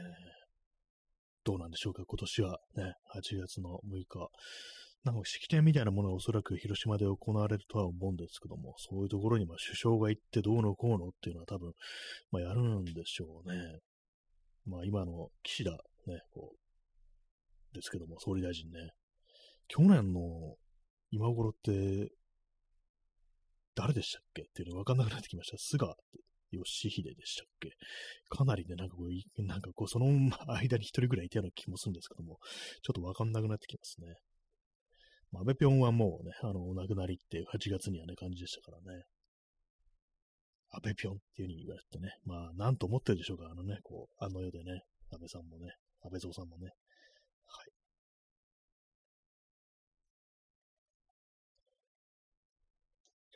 [1.43, 4.30] どうなんでしょうか、今年はね、8月の6日。
[5.04, 11.74] なんか式典みたいなものはおそらく広島で行われるとは思うんですけども、そういうところにま首相が行ってどうのこうのっていうのは多分、
[12.32, 13.80] まあ、やるんでしょうね。
[14.65, 18.91] まあ今の岸田ね、こう、ですけども、総理大臣ね、
[19.67, 20.56] 去年の
[21.12, 22.12] 今頃って、
[23.76, 24.43] 誰でしたっけ？
[24.43, 25.58] っていうの分かんなくなってきました。
[25.58, 25.88] 菅
[26.52, 27.71] 義偉でしたっけ？
[28.30, 30.06] かなりね、なんかこう、なんかこう、その
[30.47, 32.39] 間に一人ぐらいいたような気もするんですけども、
[32.84, 34.15] ちょっと分かんなくなってきますね。
[35.32, 39.04] まあ、安倍ぴょんはもうね、あの、お亡くなりっていう8月にはね、感じでしたからね。
[40.74, 44.82] 安倍ぴょんっていう風に言われてね、まあ、なんと思ってるでしょうか、あのね、こう、あの世でね、
[45.12, 46.72] 安倍さんもね、安倍蔵さんもね。
[47.46, 47.70] はい。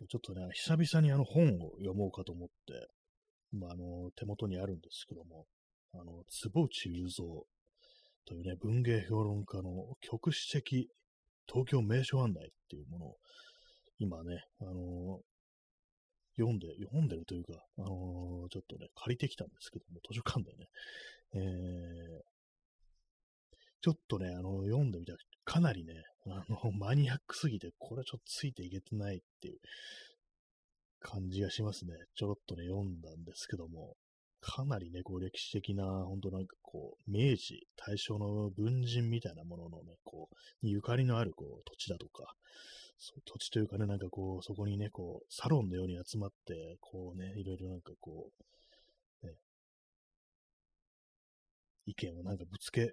[0.10, 2.88] ちょっとね、久々にあの本を読もうかと思って、
[3.52, 5.46] まあ、あの、手元にあるんですけども、
[5.94, 7.26] あの、坪内雄三
[8.26, 10.90] というね、文芸評論家の局史的
[11.48, 13.18] 東京名所案内っていうものを、
[14.00, 15.22] 今ね、あの、
[16.38, 20.68] 読んで、読んでるというか、あのー、ちょっとね、借りてきたんですけども、図書館でね、
[21.34, 22.38] えー、
[23.82, 29.60] ちょっとね、あの、読んでみたら、かなりね、あの、 マニアックすぎて、これちょっとついていけてないっていう
[31.00, 31.94] 感じがしますね。
[32.16, 33.96] ちょろっとね、読んだんですけども、
[34.48, 42.34] かなりね、こう歴史的な、本当なんかこう、明治、大正の文人みたいなもののね、こう、ゆかりのあるこう土地だとか、
[42.98, 48.30] そう土地というかね、なんかこう、そこにね、こう、サロンのように集まって、こうね、いろいろなんかこ
[49.22, 49.34] う、ね、
[51.86, 52.90] 意見をなんかぶつけ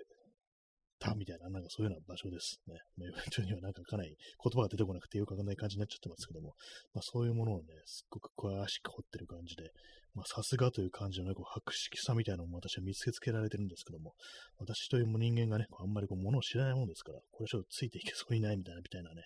[0.99, 2.75] たみたいな、なんかそういうような場所ですね。
[2.97, 6.55] まあ、イベントにはなんかかなり言葉が出てこなくてよくわかんない感じになっちゃってますけども、
[6.95, 9.71] まあそういうものをね、すっごく詳しく掘ってる感じで、
[10.15, 14.15] まあさすがという感じのね、こう博識さみたいなのも私は見つけつけられてるんですけども、
[14.59, 19.23] 私という人間がね、あんまりこう物を知らないもんですから、これちょっとついていけそうにないみたいな、みたいなね、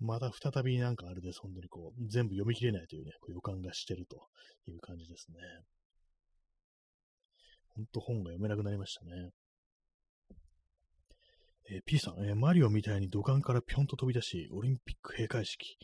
[0.00, 4.16] また再びなんかあれです、本当にこう、全部読み切れないというね、こう予感がしてると
[4.70, 5.36] いう感じですね。
[7.74, 9.30] ほんと本が読めなくなりましたね。
[11.70, 15.78] えー、P さん、えー、マリオみたいに土管からぴょんと飛び出し、オリンピック閉会式。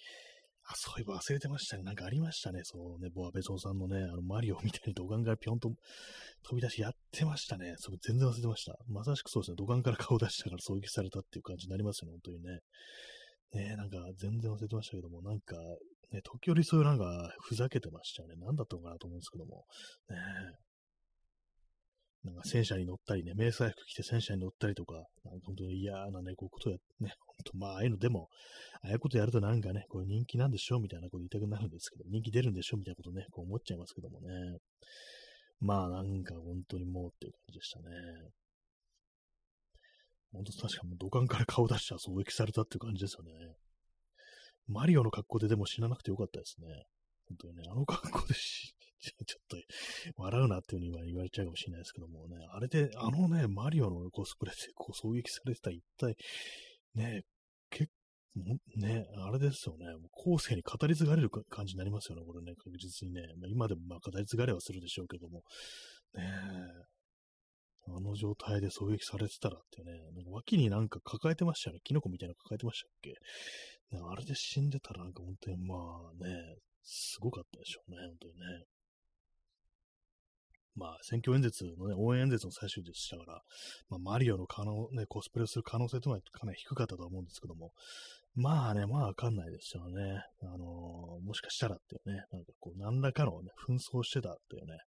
[0.71, 1.83] あ、そういえば忘れてましたね。
[1.83, 2.61] なんかありましたね。
[2.63, 5.71] そうね、ボアベソンさんのね、あの、マリオみたいに土管からぴょんと
[6.43, 7.75] 飛び出しやってましたね。
[7.79, 8.77] それ全然忘れてました。
[8.87, 9.57] まさしくそうですね。
[9.57, 12.13] 土管から顔出したから狙撃されたっていう感じになりますよね。
[12.13, 12.61] 本当にね。
[13.55, 15.57] ねなんか全然忘れてましたけども、なんか、
[16.13, 18.35] ね、時折そういうなんか、ふざけてましたよね。
[18.37, 19.65] 何だったのかなと思うんですけども。
[20.11, 20.17] ね
[22.25, 28.29] なんか戦車に乗ったりね、迷彩服着て戦車に乗ったりとか、なんか本当に嫌なね、こういうことや、ね、本当まあ、ああいうのでも、
[28.83, 34.29] ああいうことやるとなんかね、これ人気なんでしょみたいなこと言いたくなるんですけど、人気出るんでしょみたいなことね、こう思っちゃいますけどもね。
[35.61, 37.85] まあ、なんか本当にもうっていう感じでしたね。
[40.33, 43.33] 本当確かもう土管から顔出したら狙撃されたっていう感じですよね。
[44.69, 46.67] マリオの格好ででも死ななくてよかったですね。
[47.29, 48.75] 本当にね、あの格好で死
[49.27, 49.57] ちょっと、
[50.17, 56.17] 笑うなっていうふうに言われちゃうかもしれないですけどもね、あれで、あのね、マリオのコスプレでこう狙撃されてた一体、
[56.95, 57.23] ね、
[57.71, 57.93] 結構、
[58.77, 63.23] ね、あれですよね、後世に語り継がれる感じになりますよね、これね、確実にね。
[63.37, 65.43] まあ、今でもまあ語り継がれはするでしょうけども、
[66.15, 66.23] ね
[67.91, 71.81] あの状態で狙撃されてたらってね、なんか脇になんか抱えてましたよね。
[71.85, 73.15] キノコみたいなの抱えてましたっけ？
[73.97, 78.65] あれで死んでたらなんか本当にまあね、すごかったでしょうね、本当にね。
[80.79, 83.43] まあ、選挙演説のね、応援演説の最終でしたから、
[83.91, 87.73] まあ、マリオの可能、ね、コスプレする可能性というのはかなり低かったと思うんですけども、
[88.35, 90.23] まあね、まあわかんないですよね。
[90.43, 94.79] あのー、もしかしたらっていうね、なんかこう、何らかのね、紛争してたっていうね、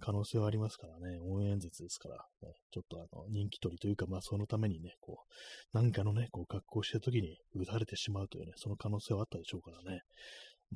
[0.00, 2.16] 可能性はありますからね、応援演説ですから、
[2.48, 5.18] ね、ちょっとあの、人気取りというか、まあそのためにね、こ
[5.74, 10.00] う、なんかのね、こう、格好してる時に撃たれてしまうというね、その可能性はあったでしょうからね。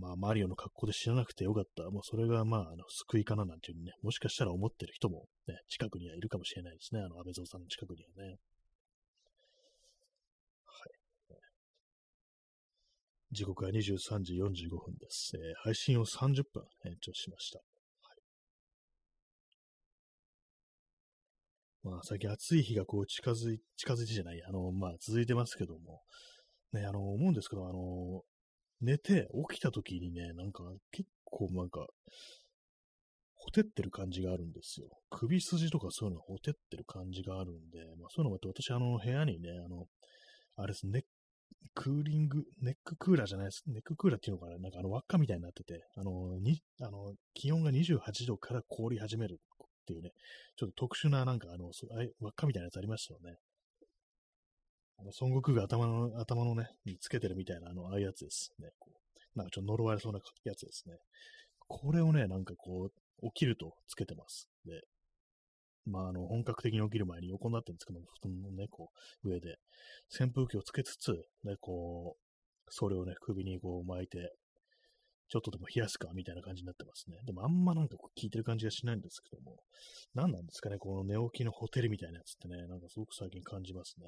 [0.00, 1.90] まあ、マリオの格好で知らなくてよかった。
[1.90, 7.00] もうそれが、まあ、あの救いかななんていうね、もしかしたら思ってる人も、ね、近くにはいるかもしれないですね。
[7.00, 8.30] あの、安倍蔵さんの近くにはね。
[8.30, 8.38] はい。
[13.32, 15.32] 時刻は23時45分です。
[15.36, 17.58] えー、配信を30分延長しました。
[17.58, 17.64] は
[18.14, 18.18] い。
[21.82, 26.02] まあ、最近暑い日がこう近づい、近づいてじゃない、あの、まあ、続いてますけども、
[26.72, 28.22] ね、あの、思うんですけど、あの、
[28.80, 30.62] 寝て起きた時にね、なんか
[30.92, 31.86] 結構なんか、
[33.40, 34.88] ほてってる感じがあるんですよ。
[35.10, 39.86] 首筋とかそういうのほてってる感じがあるんで、まあそういうのもあって、私あの部屋にね、あの、
[40.56, 41.04] あれですね、
[41.74, 43.62] クーリング、ネッククーラーじゃないです。
[43.68, 44.58] ネッククーラーっていうのかな？
[44.58, 50.10] なんかあの輪っかみたいになってて、あの、に、あの、気温が28度から凍り始めるっていうね、
[50.56, 51.70] ちょっと特殊ななんかあの、
[52.20, 53.36] 輪っかみたいなやつありましたよね。
[54.98, 58.70] あの、孫悟空が頭の、頭のね、につけてるみたいな、あの、ああいうやつですね。
[58.78, 58.98] こう
[59.38, 60.96] なんかちょっと呪われそうなやつですね。
[61.68, 64.48] これをね、なんかこう、起きるとつけてます。
[64.64, 64.82] で、
[65.86, 68.90] まあ、あの、本格的に起きる前に横になってるんですけども、布団のね、こ
[69.24, 69.56] う、上で、
[70.20, 71.12] 扇風機をつけつつ、
[71.44, 72.28] ね、こう、
[72.70, 74.34] それをね、首にこう巻いて、
[75.28, 77.18] ちょっとでも冷やすか、みたいな感じになってますね。
[77.24, 79.56] でもあんまなんかこう聞いてる感じがしないんですけども、
[80.14, 84.06] 何なんですかね、この寝起きのホテルみたいなやつってね、なんかすごく最近感じますね。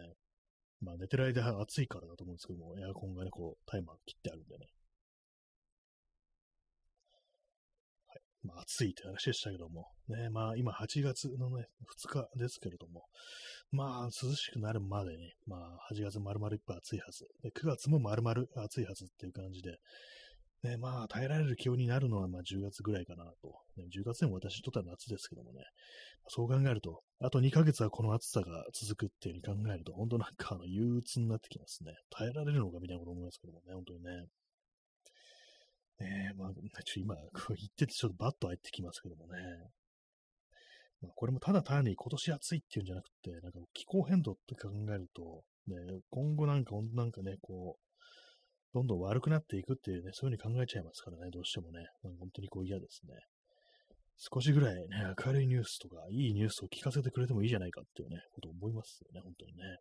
[0.80, 4.66] まあ寝てる間暑いからだと思うんですけども、エアコンがね、こう、タイマー切ってあるんでね。
[8.08, 8.20] はい。
[8.42, 11.66] まあ暑いって話でしたけども、ね、まあ今8月のね、
[12.02, 13.04] 2日ですけれども、
[13.70, 17.26] まあ涼しくなるまでに、まあ8月丸々いっぱい暑いはず。
[17.42, 19.78] で、9月も丸々暑いはずっていう感じで、
[20.62, 23.60] ね、まあ、耐えられる気温になるのは、まあ、10月ぐらいかなと。
[23.76, 25.60] ね、10月でも私にとっては夏ですけどもね。
[26.28, 31.94] そう考えると、あと2ヶ月はこの暑さが続くっていう風に考えると、本当なんか、あの、憂鬱になってきますね。
[32.10, 34.10] 耐えられるのかみたいなこと思いますけどもね、本当にね。
[36.00, 39.38] ねえ、まあ、ちょ今、 こう言っててちょっとバッと入ってきますけどもね。
[41.00, 45.76] まあ、これもただ単に今年暑いっていうんじゃなくて、なんか気候変動って考えると、ね、
[46.10, 47.89] 今後なんか、なんかね、こう、
[48.72, 53.14] どんどん悪くなっていくっていうね、そういうふうに考えちゃいますからね、どうしてもね、本当にこう嫌ですね。
[54.16, 59.78] 少しぐらいね、明るいニュースとか、いいニュースを聞かせてくれてもいいじゃないかっていうね、ことを思いますよね、本当にね。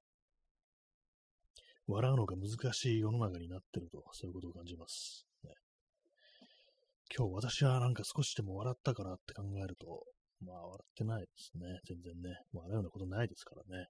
[1.88, 5.25] 笑うのが難しい世の中になってると、そういうことを感じます。
[5.43, 5.52] ね、
[7.15, 10.06] 今日私はなんか少しでも笑ったかなって考えると、
[10.45, 11.80] まあ笑ってないですね。
[11.86, 12.38] 全然ね。
[12.54, 13.88] 笑うようなことないですからね。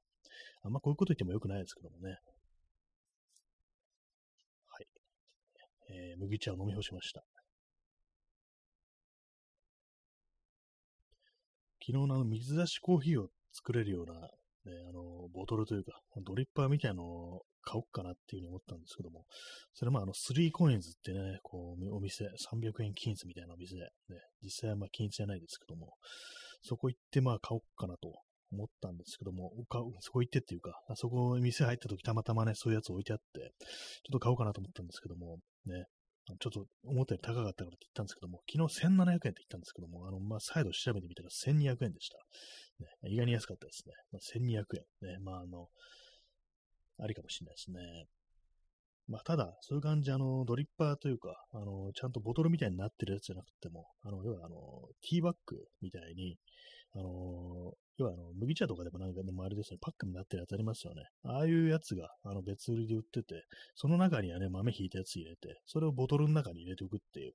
[0.63, 2.17] あんまこういうこと言ってもよくないですけどもね。
[4.67, 4.87] はい。
[5.89, 7.23] えー、麦茶を飲み干しました。
[11.85, 14.19] 昨日のあの水出しコーヒーを作れるような、ね、
[14.87, 19.25] あの、ボトルというか、ドリッパーみたいのを買おうかなっていうふうに思ったんですけども、
[19.73, 23.89] それもあの、3コインズってね、こう、お店、300円均一みたいなお店で、ね、
[24.43, 25.95] 実際はまあ均一じゃないですけども、
[26.61, 29.51] そこ行ってまあ買おうかなと思ったんですけども、
[29.99, 33.49] そこ行ってっていうか、あそこ店入った時たまたまね、そういうやつ置いてあって、ちょっ
[34.13, 35.85] と買おうかなと思ったんですけども、ね、
[36.39, 42.17] ちょっと思ったより高かったからって言ったんですけども、昨日1700円って言ったんですけども、あの、まあ、再度調べてみたら1200円でした。
[42.83, 43.93] ね、意外に安かったですね。
[44.11, 44.65] まあ、1200
[45.01, 45.13] 円。
[45.13, 45.67] ね、まあ、あの、
[46.99, 48.05] ありかもしれないですね。
[49.07, 54.55] まあ、ただ、そういう感じ、あの、ドリッパーというか、あの、ちゃんとボトルみたいになってるやつじゃなくても、あの、要は、あの、
[55.01, 56.37] ティーバッグみたいに、
[56.95, 61.03] あの、要は、あの、麦茶とかでもなんかでもあれですね、パックになってるやつありますよね。
[61.23, 63.43] ああいうやつが、あの、別売りで売ってて、
[63.75, 67.33] その中にはね、豆ひいたやつ入れて、それをボトルの中に入れておくっていう、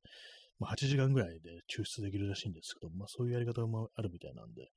[0.59, 4.69] まあ、8時間ぐらいで抽出できるらしいんですけど、まあ、そういうやり方もあるみたいなんで、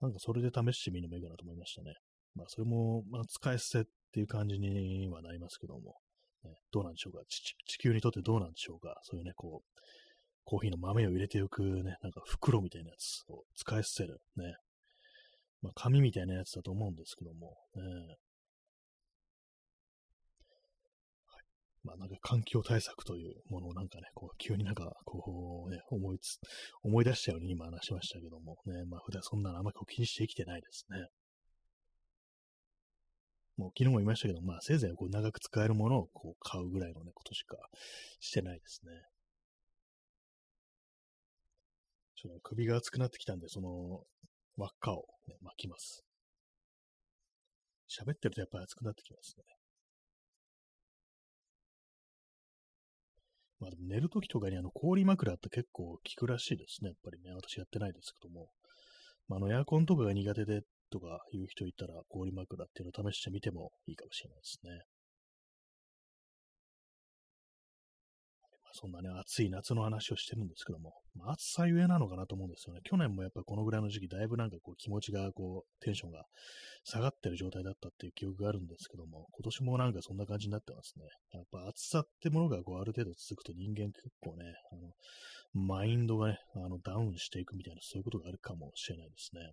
[0.00, 1.94] なんかそれで試してみるのもいいかなと思いましたね。
[2.34, 5.96] まあ、それも、まあ、使い捨てっていう感じにはなりますけども、
[6.44, 7.54] ね、どうなんでしょうか地。
[7.78, 8.98] 球にとってどうなんでしょうか。
[9.02, 9.80] そういうね、こう、
[10.44, 14.20] コーヒーの豆を入れておくね、なんか袋みたいなやつを使い捨てる。
[14.36, 14.54] ね。
[15.62, 17.82] まあ、紙みたいなやつだと思うんですけども、ね。
[21.26, 21.44] はい。
[21.84, 26.38] まあ、なんか環境対策というものをなんかね、こう、急になんか、こうね、思いつ、
[26.82, 31.06] 思い出したように今話しましたけども、ね、まあ、普段そんなのあんまり気にして生きてないですね。
[33.56, 37.56] もう昨日も言いましたけど、まあ、せいぜいこう長く使えるものをこう買うぐらいのね、ことしか
[38.18, 38.92] してないですね。
[42.20, 44.04] ちょっと首が熱くなってきたんで、その
[44.58, 46.04] 輪っかを、ね、巻きます。
[47.88, 49.44] 喋ってるとやっぱり熱くなってきますね。
[53.58, 56.90] まあ寝るときとかにあの氷枕って結構効くらしいですね。
[56.90, 58.48] やっぱりね、私やってないですけども。
[59.28, 64.70] まあ、あのエアコンとかが苦手でとかいう人いたら氷枕っていうのを試してみてもいいかもしれないですね。
[68.72, 72.80] そんなね、暑い夏の話をしてるんですけども、まあ、暑さゆえなのかなと思うんですよね。
[72.84, 76.24] 去年もやっぱこのぐらいの時期、だいぶなんかこう気持ちがこう、テンションが
[76.84, 81.04] 下がってる状態だったっていう記憶があるんですけども、今年もなんかそんな感じになってますね。
[81.32, 84.92] やっぱ暑さってものがこうある程度続くと人間結構ね、あの、
[85.52, 89.52] マインドがね、あの、ダウンしていくみたいなそういうことがあるかもしれないですね。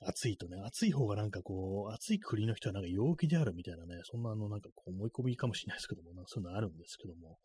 [0.00, 0.36] 暑い。
[0.36, 7.38] とね、暑い方がなんかこう、暑い国の人はなんか陽気であるみたいなね、そんなあのなんかこう思い込みかもしれないですけども、なんかそういうのあるんですけども、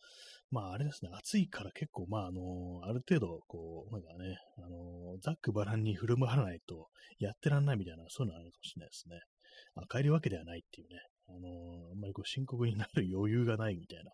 [0.51, 6.87] まああれですね、暑いから結構まああの、ある程度こう、なんかね、あの、ざっくばらんに振る舞わないと
[7.19, 9.19] やってらんないみたいな、そういうのあるかもしれないですね。
[9.75, 14.11] あ、帰るわけではないっていうね、あの、あんまりこう深刻になる余裕がないみたいな、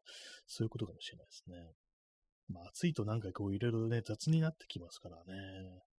[0.48, 1.56] そういうことかもしれないですね。
[2.50, 5.91] まあ暑いとなんかこういろいろね、雑になってきますからね。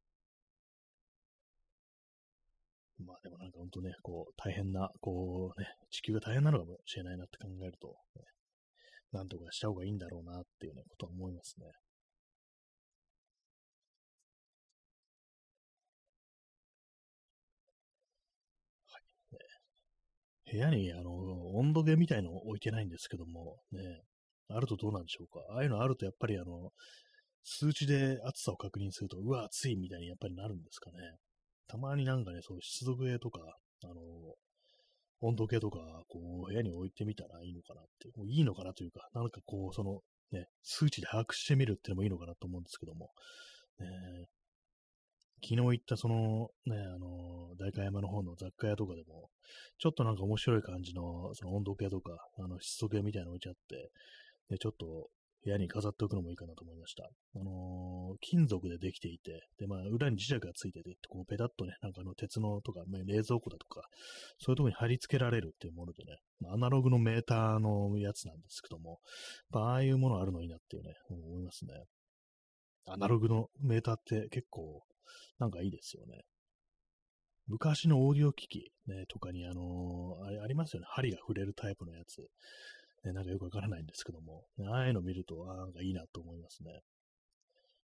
[3.06, 8.22] まあでもなんか本当ね、こう、大変な、こうね、地球が大変なのかもしれないなって考えると、ね、
[9.12, 11.66] なんとかした方がいいんだろうなっていうね、ことは思いますね。
[11.66, 11.72] は
[19.32, 19.34] い。
[19.34, 19.38] ね、
[20.52, 21.10] 部屋に、あの、
[21.56, 24.02] 温度計みたいの置いてないんですけども、ね、
[24.48, 25.40] あるとどうなんでしょうか。
[25.54, 26.72] ああいうのあるとやっぱりあの、
[27.44, 30.98] 数値で暑さを確認すると、うわ、暑いみたいにやっぱりなるんですかね。
[31.68, 33.40] たまになんかね、そう湿度計とか、
[33.84, 33.94] あの、
[35.20, 40.00] 温度計とか、こう、部屋に置いてみたらいいのかなって、もういいのかなというか、なんかこう、その、
[40.32, 43.10] ね、数値で把握してみるってのもいいのかなと思うんですけども、
[43.78, 43.86] ね、
[45.42, 49.28] 昨日行ったその、ね、あの、代官山の方の雑貨屋とかでも、
[49.78, 53.90] ちょっとなんか面白い感じの、その温度計とか、あの、湿度計みたいなの置いちゃって、
[54.50, 55.08] で、ちょっと
[55.44, 57.08] 部屋に飾っておくのもいいかなと思いました。
[57.34, 63.82] あのー、金属でできていて、で、まあ、裏に磁石がついてて、こう、ペタッとね、なんかあの、鉄のとか、まあ、冷蔵庫だとか、
[64.38, 69.00] そういうところに貼り付けられるっていうものでね、まあ、アナログのメーターのやつなんですけども、
[69.52, 71.72] あ、あいうものあるのいいなっていうね、思いますね。
[72.86, 74.82] アナログのメーターって結構、
[75.38, 76.22] なんかいいですよね。
[77.48, 80.86] 昔のオーディオ機器、ね、とかに、あのー、あありますよね。
[80.90, 82.22] 針が触れるタイプのやつ。
[83.04, 86.80] ね、なんかよくわからないんですけども、ああいうの見ると、あなんかいいなと思いますね。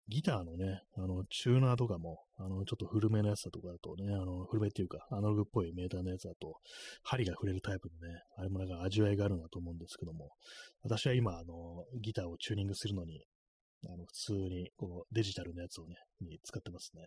[0.09, 6.61] ギターのね、あの、チューナーとかも、あの、ちょっと古めのやつだとかだとね、あの、古めっていうか、アナログっぽいメーターのやつだと、
[7.03, 10.31] 針が触れるタイプのね、あれもなんか味わいがあるなと思うんですけども、
[10.83, 13.25] 私は今、あの、ギターをチューニングするのに、
[13.89, 17.05] あの、普通に、こう、デジタルのやつをね、に使ってますね。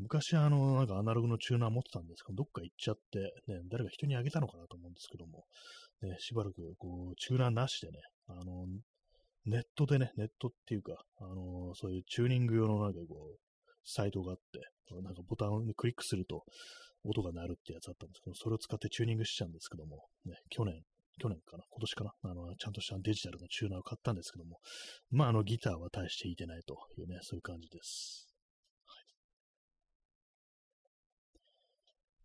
[0.00, 5.44] 昔あの、なんかアナログのチューナー持ってたんですけど、どっか行っちゃって、ね、誰か人にあげたのかなと思うんですけども、
[6.02, 7.98] ね、しばらくこう、チューナーなしでね、
[8.28, 8.66] あの、
[9.44, 13.38] ネットでね、ネットっていうか、あの、そういうチューニング用のなんかこう、
[13.84, 14.60] サイトがあって、
[15.02, 16.44] なんかボタンにクリックすると
[17.04, 20.82] 音が鳴るってやつだったんですけど、それを使ってチューニングしちゃうんですけども、ね、去年、
[21.18, 24.58] 去年かな今年かなあの、ちゃんとしたデジタルのチューナーを買ったんですけども、
[25.10, 28.29] まあ、あの、ギターは大して弾いてないというね、そういう感じです。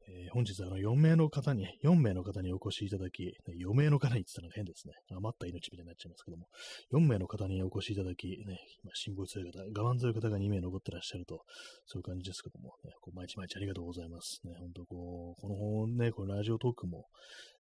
[0.08, 4.94] えー、本日あの4名の方に、4名の方にお越しいただき、4名の方に言ってたのが変ですね。
[5.12, 6.48] 余った命みたいになっちゃいますけども、
[6.94, 11.42] 4名の方にお越しいただき、ね、今、辛抱強い方、我慢強い方が2名残ってらっしゃると、
[11.86, 14.42] そういう感じですけども、ね、こう毎日毎日ありがとうございます。
[14.46, 17.06] ね、本当こう、このね、このラジオトークも、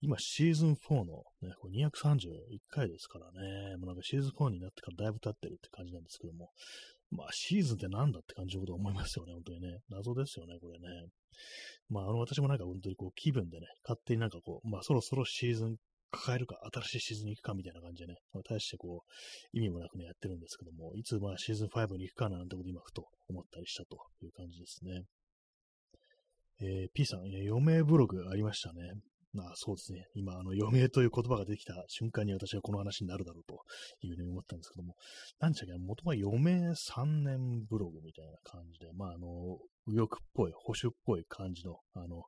[0.02, 6.50] 今シーズン4の、ね、これ231回ですからね、もうなんかシーズン4になってからだいぶ経ってるって感じなんですけども、
[7.10, 9.80] まあシーズンってなんだって感じのこと思いますよね、本当にね。
[9.90, 11.08] 謎ですよね、これね。
[11.90, 15.78] まあ、あの、私もなんか本当にこう気分でね、勝手になんかこう、まあそろそろシーズン
[16.12, 25.04] 抱えるか、新しいシーズンに行くかみたいな感じでね、ま、大してこう、意味もなくね、やってるんですけども、いつまあシーズン5に行くかなんてこと今ふと思ったりしたという感じですね。
[26.62, 28.94] えー、P さん、余命ブログありましたね。
[29.34, 30.06] まあそうですね。
[30.14, 33.64] 今、あの、余命という言葉ができた瞬間に私はこの話になるだろうと
[34.02, 34.96] いうふうに思ったんですけども、
[35.40, 39.58] なんちゃけ、元は余命3年ブログみたいな感じで、まああの、
[39.88, 42.24] 右翼っぽい、保守っぽい感じの、あの、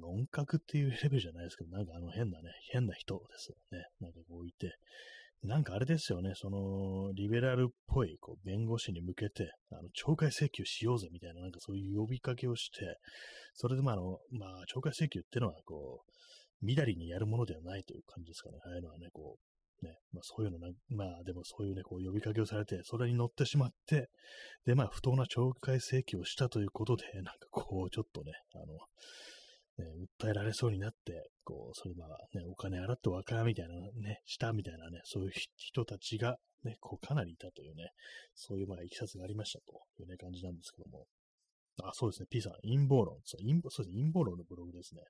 [0.00, 3.84] 論格っていうレベルじゃないですけど、なんかあの変なね、変な人ですよね。
[4.00, 4.74] なんかこういて、
[5.42, 12.98] なんかあれですよね、その、リベラルっぽい、こう、弁護士に向けて、あの、懲戒請求しようぜみたいな、なんかそういう呼びかけをして、
[13.54, 16.12] それでまあ、あの、まあ、懲戒請求ってのは、こう、
[16.62, 18.58] みだりにやるものではないという感じですかね。
[18.64, 19.36] ああいうのはね、こ
[19.82, 24.08] う、ね、まあそういうのな、まあでもそういうね、こう呼びかけをされて、それに乗ってしまって、
[24.64, 28.78] で、まあ不当な懲戒請求をしたということで、なんかこう、ちょっとね、あの、
[29.78, 29.84] ね、
[30.20, 37.90] 訴えられそうになって、こう、それまあね、お金払って若みたいなね、したみたいなね、そういう人たちがね、こうかなりいたというね、
[38.34, 41.06] そういうまあいきさつがありましたというね、感じなんですけども。
[41.84, 42.26] あ、そうですね。
[42.30, 43.20] P さん、陰謀論。
[43.24, 44.00] そう陰そうですね。
[44.00, 45.02] 陰謀論のブログですね。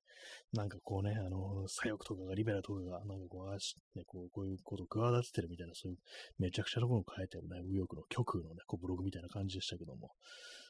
[0.53, 5.99] なんかこうね、あの、左翼とかが、リベラとかが、なんかこう、あし、ね、こう、こういうことを企ててるみたいな、そういう、
[6.39, 10.11] めちゃくちゃなことを書いてるね、右翼の極右のね、こう、ブログみたいな感じでしたけども。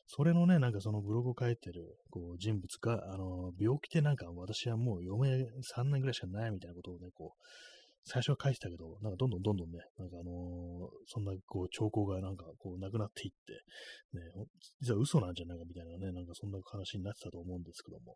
[0.06, 7.46] それのね、なんかそのブログを書いてる、こう、人物が、あの、病気でなんか、私はもう余命3年ぐらいしかないみたいなことをね、こう、
[8.08, 13.52] 最初は書いてたけど、なんかどんどんどんどんね、なんかあのー、そんなこう兆候がなんかこうなくなっていって、
[14.14, 14.46] ね、
[14.80, 18.14] 実は嘘なんじゃないかみたいなね、なんかそんな話になってたと思うんですけども、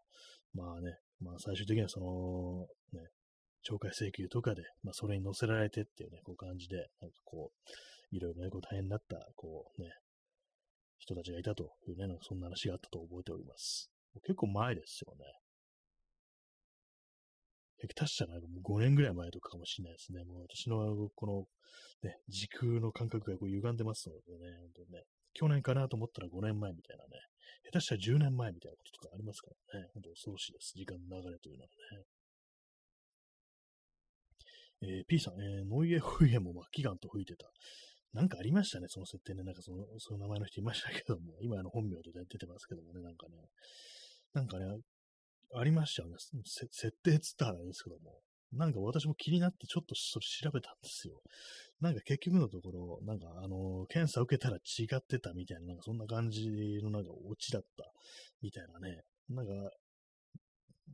[0.55, 3.11] まあね、まあ最終的にはその、ね、
[3.67, 9.91] 懲戒請求とかで、まあそれに乗せられてっていうね、こう感じで、なんかこう、いろいろね、こう大変になった、こうね、
[11.01, 13.91] 人たちがいたというね、なんかそんな話があったと覚えております。
[14.23, 15.25] 結構前ですよね。
[17.89, 20.23] 下手したらなんかもう5年ぐらい前とかかもしれないですね。
[20.25, 21.45] もう私のこの、
[22.03, 27.11] ね、時空の感覚がこう歪んでますのでね、本当にね、去年かなと思ったら5年前みたいなね、
[27.73, 30.73] 下手したら10年前みたいなこととかありますからね、本当恐ろしいです。
[30.77, 32.05] 時間の流れというのはね。
[34.83, 37.47] えー、P さん、えー、ノイエホイエも末期ガンと吹いてた。
[38.13, 39.45] なんかありましたね、その設定ね。
[39.45, 43.37] なんかその、その名前の人いましたけども、 今あの本名で出てますけどもね、なんかね。
[44.33, 44.67] なんかね、
[45.55, 46.17] ありましたよね。
[46.19, 48.21] 設定つったらですけども。
[48.53, 51.23] なんか私も気になってちょっとそれ調べたんですよ。
[51.81, 56.49] なんか結局のところ、なんかあの、検査受けたら違ってたみたいな、なんかそんな感じ
[56.83, 57.85] のなんかオチだった
[58.43, 59.03] みたいなね。
[59.29, 59.53] なんか、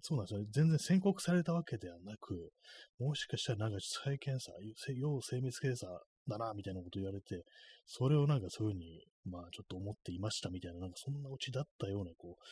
[0.02, 0.40] そうなんですよ。
[0.40, 2.52] ね全然宣告されたわけではなく、
[2.98, 4.52] もしかしたらなんか再検査、
[4.94, 5.86] 要精密検査
[6.28, 7.44] だな、みたいなこと言われて、
[7.86, 12.44] それをなんかそういうふうに、まあちょっと思っていましたみたいな、なんかそんなオチだったような、こう、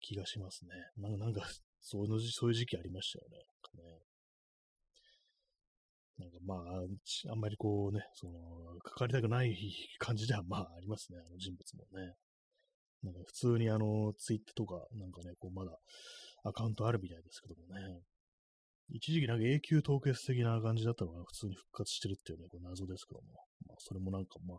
[0.00, 0.70] 気がしますね。
[0.96, 1.42] なんか、なんか
[1.80, 3.36] そういうそういう時期ありましたよね。
[3.74, 3.98] なんかね
[6.18, 8.32] なんかまあ、あんまりこうね、その、
[8.82, 9.54] 関わりたくない
[9.98, 12.14] 感じではまあありますね、あの人物もね。
[13.02, 15.78] なんか普通にあの、ツイッターとか、なんかね、こうまだ
[16.44, 18.00] アカウントあるみたいですけどもね。
[18.88, 23.26] 一時期なんか永久凍結的な感じだったのが普通に復活してるっていうね、こう謎ですけども。
[23.66, 24.58] まあ、それもなんかまあ、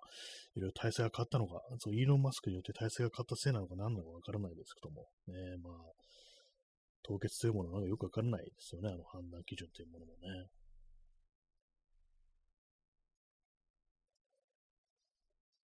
[0.55, 5.07] いろいろ体制が変わったのか、そう、イーロン・マスクによって体制が変わったせいなのか何なのかわからないですけども。
[5.28, 5.73] ね、まあ、
[7.03, 10.28] 凍結というものはなんかよくわからないですよね、あの判断基準というものもね。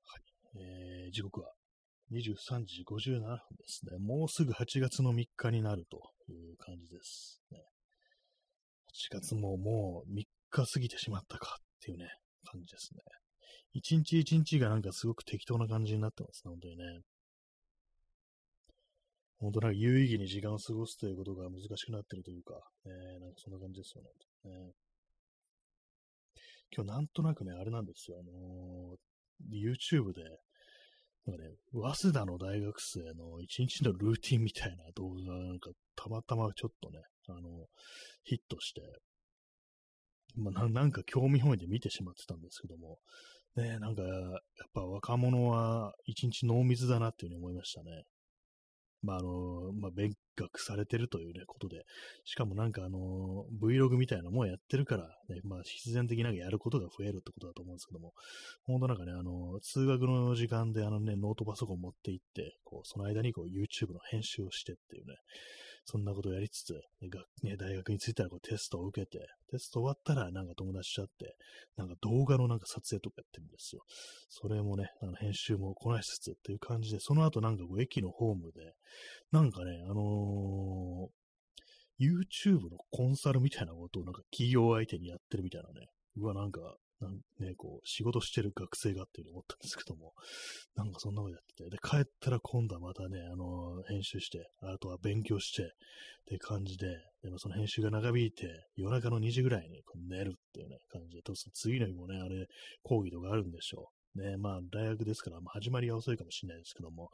[0.08, 0.24] はい。
[0.56, 1.52] えー、時刻は
[2.14, 3.98] 23時57分ですね。
[4.00, 6.00] もうすぐ8月の3日になると
[6.32, 7.42] いう感じです。
[7.52, 7.60] ね、
[8.94, 12.06] 8月ももう3日過ぎてしまったかっていうね、
[12.46, 13.02] 感じですね。
[13.74, 16.84] 一日一日がなんかすごく適当な感じになってますね、本当にね。
[19.40, 22.54] 本当なんか有意義に時間を過ごすということが難しくなってるというか、
[22.86, 24.10] ね、なんかそんな感じですよね。
[24.50, 24.72] ね
[26.76, 30.24] 今日なんとなくね、あれなんですよ、あのー、YouTube で、
[31.26, 37.68] なんかね、早稲田の大学生の一日のルーティンみたいな動画がなんかたまたまちょっとね、あの、
[38.24, 38.82] ヒットして、
[40.36, 42.98] まあ、なんか興味本位で見てしまってたんですけども、
[43.56, 44.12] ね、なんか、やっ
[44.74, 48.04] ぱ若者は一日濃密だなっていうふうに思いましたね。
[49.04, 51.84] まあ、あの、まあ、勉学されてるというね、ことで、
[52.26, 58.14] しかもなんかあの、Vlog みたいなのもやってるから、ね、まあ、必然的にやることが増えるってことだと思うんですけども、
[58.66, 65.16] ほんとなんかね、あの、通学の時間であのね、ノートパソコン持って行って、こう、その間にこう、YouTube の編集をしてっていうね、
[65.86, 66.74] そんなことをやりつつ、
[67.44, 71.36] ね、大学に着いたらこうテストを受けて、テスト終わったらなんか友達と会って、
[71.78, 73.84] なんか動画のなんか撮影とかやってるんですよ。
[74.30, 78.74] それもね、あの編集もこなしつつっていう感じで、その後なんかこう駅のホームで、
[79.32, 81.24] なんかね、あのー
[82.00, 85.88] YouTube のコンサルみたいなことをなんか企業相手にやってるみたいなね。
[86.18, 86.60] うわ、なんか、
[87.04, 90.14] なんね、こう、仕事してる学生がっていうふうに思ったんですけども、
[90.76, 95.66] なんかそんなことやってて、で、帰ったら今度はまたね、あのー、編集して、あとは勉強して、っ
[96.26, 96.88] て感じで、
[97.22, 102.48] でもその編集が長引いて、夜中の2時ぐらいにこう寝るっていうね、感じで、と次の日もね、あれ、
[102.82, 104.04] 講義とかあるんでしょう。
[104.16, 107.10] ね、まあ、大学ですから、まあ、始まりが遅いかもしれないですけども、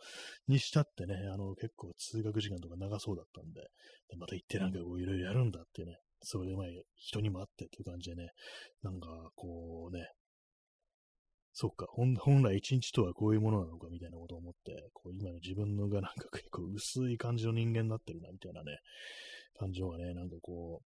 [0.47, 3.61] にしたってね、あの、結構通学時間とか長そうだったんで、
[4.09, 8.29] でまた行ってなんかこう、いろいろやるんだっていうね、それでまあ、人にもあってっていう感じでね、
[8.83, 10.07] なんか、こうね、
[11.53, 18.77] そっか、本来一日とはこういうものなのかみたいなことを思って、こう今の自分のが なんか結構薄い感じの人間になってるなみたいなね、
[19.55, 20.81] 感情がね、なんかこ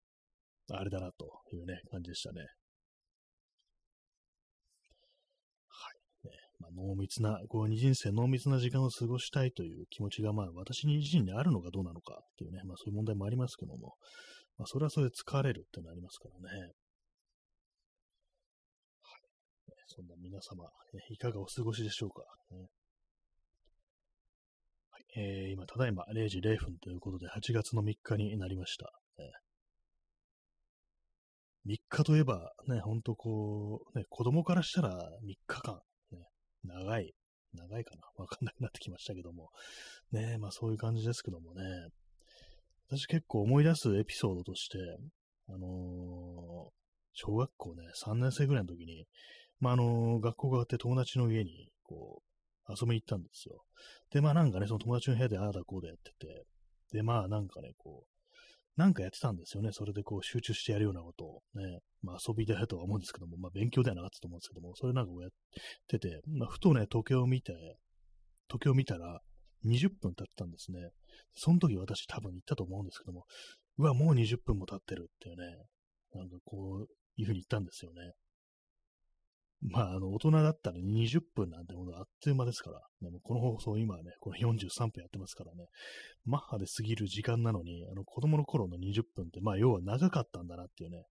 [0.70, 2.40] う、あれだなというね、感じでしたね。
[5.68, 5.90] は
[6.24, 6.28] い。
[6.28, 13.96] ね、まあ、濃密な、こう、人生濃密な時間を過ごしたいという気持ちが、まあ、私自身にあるのかどうなのかっていうね、まあ、そういう問題もありますけども、
[14.58, 16.60] まあ、それはそれで疲れるってなりますからね。
[16.60, 16.72] はい。
[19.86, 20.70] そんな皆様、
[21.10, 22.22] いかがお過ごしでしょうか。
[22.50, 22.68] ね
[24.90, 28.92] はいえー、今、ただいま0時0分ということで、8月の3日になりました。
[31.66, 35.80] 3日といえば、ね、ほんとこう、ね、子供からしたら3日間、
[36.10, 36.18] ね、
[36.64, 37.14] 長い、
[37.54, 39.50] 長いかなわかんなくなってきましたけども、
[40.10, 41.62] ね、まあそういう感じですけどもね、
[42.94, 44.78] 私結構思い出すエピソードとして、
[45.48, 46.70] あのー、
[47.14, 49.06] 小学校ね、3年生ぐらいの時に、
[49.60, 52.20] まあ、あのー、学校が終わって友達の家に、こ
[52.68, 53.64] う、遊びに行ったんですよ。
[54.12, 56.44] で、まあなんかね、その友達の部屋でああだこうだやってて、
[56.92, 59.70] で、まあなんかね、こう、なんかやってたんですよね。
[59.72, 61.80] それでこう集中してやるようなことをね。
[62.02, 65.30] まあ遊びでやとは思うんですけども、まあ勉強ではなかったと思うんですけども、それなんかこうやっ
[65.88, 67.54] てて、まあふとね、時計を見て、
[68.48, 69.20] 時計を見たら、
[69.64, 70.90] 20分経ったんですね。
[71.34, 73.24] その時私多分言ったと思うんですけども、
[73.78, 75.64] うわ、もう20分も経ってるっていうね、
[76.14, 76.86] なんかこう
[77.16, 78.12] いうふうに言ったんですよね。
[79.64, 85.66] まあ、あの、大人だったら20分なんてものあっという間ですから、ね、もこの放送今はね、この43分やってますからね、
[86.24, 91.04] マッハで過ぎる時間なのに、あの、子供の頃の20分って、まあ、要は長かったんだなっていうね、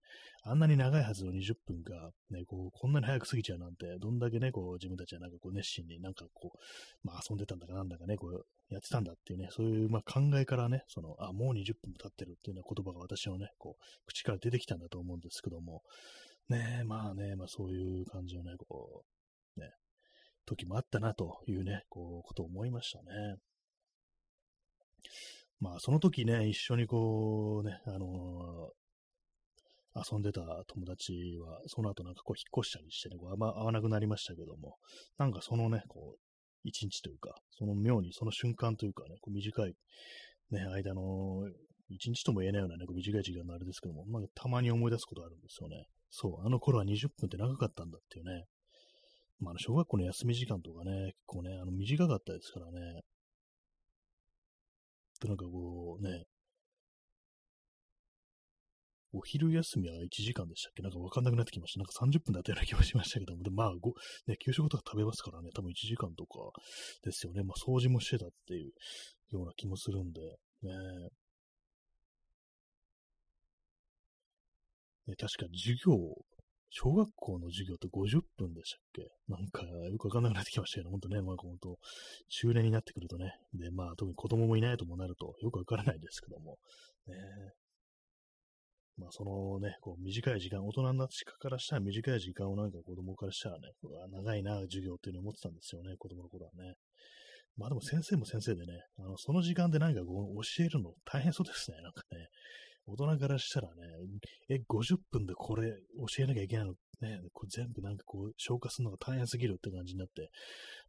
[0.44, 15.82] あんなに長いはずの20分が、ね、こう、こんなに早く過ぎちゃうなんて、どんだけね、こう、自分たちはなんかこう、熱心になんかこう、まあ、遊んでたんだかなんだかね、こう、やってたんだっていうね、そういう、まあ、考えからね、その、あ、もう20分も経ってるっていうような言葉が私のね、こう、口から出てきたんだと思うんですけども、
[16.48, 19.04] ねえ、まあね、まあそういう感じのね、こ
[19.56, 19.70] う、ね、
[20.46, 23.36] 時もあったなというね、こう、ことを思いましたね。
[25.60, 34.76] まあその時ね、一緒にこうね、あのー、遊んでた友達は、その後なんかこう引っ越したりしてね、こうあんま会わなくなりましたけども、
[35.18, 36.20] なんかそのね、こう、
[36.64, 39.74] 一日というか、その妙にその瞬間というかね、こう短い
[40.50, 41.48] ね、間の
[41.88, 45.86] 一日とも言えないようなね、こう短い時間のあれですけども、まあ、たまに思い出すことあるんですよね。
[46.14, 48.44] そう、あの頃は20分って長かったんだっていうね。
[49.40, 53.00] まあ、の小学校の休み時間とかね、結構ね、あの短かったですからね。
[55.20, 56.24] で、なんかこうね、
[59.14, 60.82] お昼休みは1時間でしたっけ？
[60.82, 61.80] なんかわかんなくなってきました。
[61.80, 63.94] なんか30分だったような気がしましたけども、で、まあ、ご、
[64.26, 66.38] ね、給食とか食べますからね、多分1時間とか
[67.02, 67.42] ですよね。
[67.42, 68.72] まあ、掃除もしてたっていう
[69.30, 70.20] ような気もするんで、
[70.62, 70.72] ね。
[75.12, 75.92] ね確か授業、
[76.70, 79.04] 小学校の授業って50分でしたっけ？
[79.28, 81.76] なんかよくわかんなくなってきましたけど、ほんとね、まあ本当、
[82.28, 86.56] 中年になってくるとね、で、まあ特に子供もいないともなるとよくわからないですけども、
[87.06, 87.14] ね、
[88.98, 96.74] まあ、そのね、こう短い時間、大人になってからしたら短い時間をなんか子供からしたらね、うわ長いな、授業っていうのを思ってたんですよね、子供の頃はね。
[97.56, 102.28] まあでも先生も先生でね、あのその時間でなんかこう教えるの大変そうですね、なんかね。
[102.86, 103.82] 大人からしたらね、
[104.50, 106.74] え、50分でこれ教えなきゃいけないの？
[107.00, 110.30] ね、これ全部なんかこう消化するのが大変すぎるって感じになって、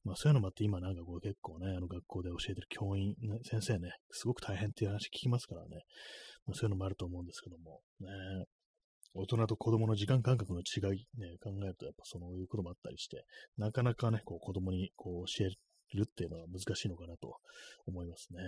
[0.03, 5.69] まあそういうのもあって今なんかこう結構ね、あの学校で教えてる教員、ね、先生ね、すごく大変っていう話聞きますからね、
[6.45, 8.07] まあ、そういうのもあると思うんですけども、ね、
[9.15, 13.25] 大人と子供の時間感覚の違い、ね、考えるとやっぱそういうこともあったりして、
[13.57, 15.49] なかなかね、こう子供にこう教え
[15.97, 17.37] るっていうのは難しいのかなと
[17.87, 18.39] 思いますね。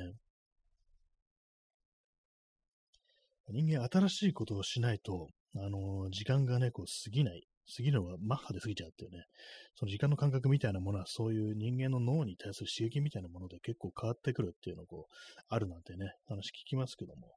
[3.50, 7.43] 人間新しいことをしないと、あの、時間がね、こう過ぎない。
[7.76, 9.24] 過ぎるのはマッハで過ぎちゃうっていうね、
[9.74, 15.16] その時間の感覚みたいなものは、そういう人間の脳に対する刺激みたいなもので結構変わってくるっていうのをこう、
[15.50, 17.34] あるなんてね、話聞きますけども、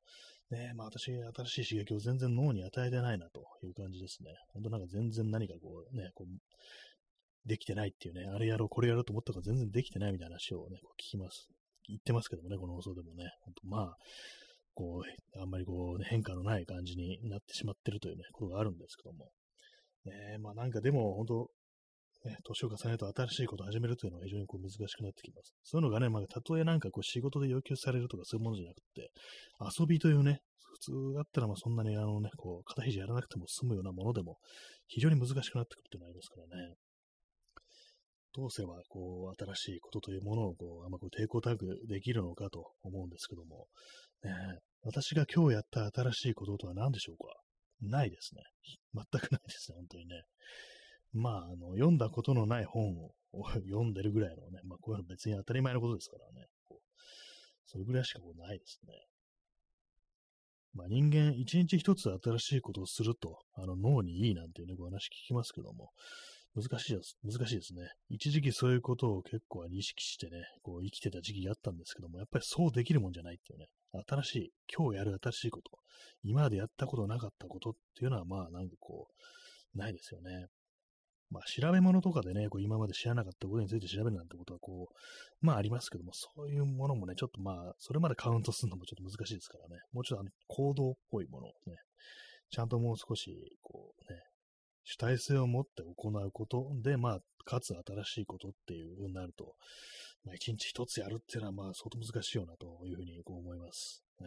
[0.50, 4.30] ねまあ私、新しい刺激を全然脳に与えてないなという感じですね。
[4.52, 11.48] ほんとなんか全然何かこうね、こう、できてないっていうね、あれやろう、これやろうと思ったから全然できてないみたいな話をね、こう聞きます。
[11.88, 13.96] 言ってますけどもね、この放送でもね、ほんとまあ、
[14.78, 19.30] こう、あんまりこう、変化のない感じになってしまってるというね、ことがあるんですけども、
[20.04, 21.50] ねまあなんかでも本当、
[22.24, 25.52] ね、年を重ねると新しいことを始めるというのは非常にこう難しくなってきます。
[25.64, 29.10] そういうのがね、まあ、たとえなんかこう仕事で要求されるとかそういうものじゃなくて、
[29.80, 34.38] 遊びというね、普通だったらまあそんなにあのね、こう、肩肘やらなくても済むようなものでも、
[34.86, 36.74] 非常に難しくなってくるっていうのがありますからね。
[38.34, 43.66] どうすれば、こう、新しいことというものを、こう、あんまこう抵抗たくできるのかと思うんですけども、
[44.22, 44.30] ね、
[44.82, 47.34] 私が今日やった新しいこととは何でしょうか？
[47.80, 48.42] ないですね。
[48.94, 50.22] 全くないですね、本当にね。
[51.12, 53.12] まあ、あの、読んだことのない本を
[53.54, 56.46] 読んでるぐらいのね、まあ、こういうの別に当たり前のことですからね。
[56.64, 56.88] こう
[57.66, 58.92] それぐらいしかこうないですね。
[60.72, 65.90] まあ、人間、一日一つ新しいことをすると、あの脳にいいなんていうね、お話聞きますけども、
[66.54, 67.16] 難しいです。
[67.22, 67.88] 難しいですね。
[68.08, 73.66] 一時期そういうことを結構意識してね、こう生きてた時期があったんですけども、やっぱりそうできるもんじゃないっていうね、
[74.06, 75.70] 新しい、今日やる新しいこと、
[76.22, 79.08] 今までやったことなかったことっていうのは、まあなんかこ
[79.74, 80.46] う、ないですよね。
[81.30, 91.76] まあ調べ物とかでね、こう今まで知らなかったことについて調べるなんてことはこう、まあありますけども、そういうものもね、ちょっとまあ、それまでカウントするのもちょっと難しいですからね、もうちょっとあの行動っぽいものをね、
[92.50, 93.30] ちゃんともう少し、
[93.62, 94.20] こうね、
[94.84, 99.54] 主体性を持って行うことで、まあ、かつ新しいことっていう風になると、
[100.24, 104.02] まあ、一日一つやるっていうのは、まあ、相当難しいよなというふうにこう思います。
[104.20, 104.26] ね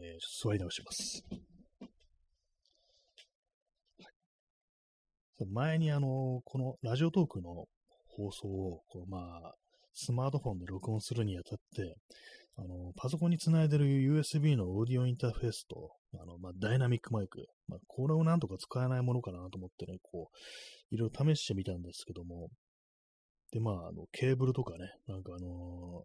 [0.00, 1.24] えー、座り直します。
[5.50, 7.66] 前にあの、このラジオトークの
[8.08, 9.54] 放送を、こうまあ、
[9.92, 11.96] スマートフォンで録音するにあたって、
[12.56, 22.48] あの、パソコンにつないでる USB のオーディオインターフェースと、あの、まあ、ダイナミックマイク、まあ、これをなんとか使えないものかなと思ってね、こう、いろいろ試してみたんですけども、
[23.52, 26.04] で、まあ、あの、ケーブルとかね、なんかあの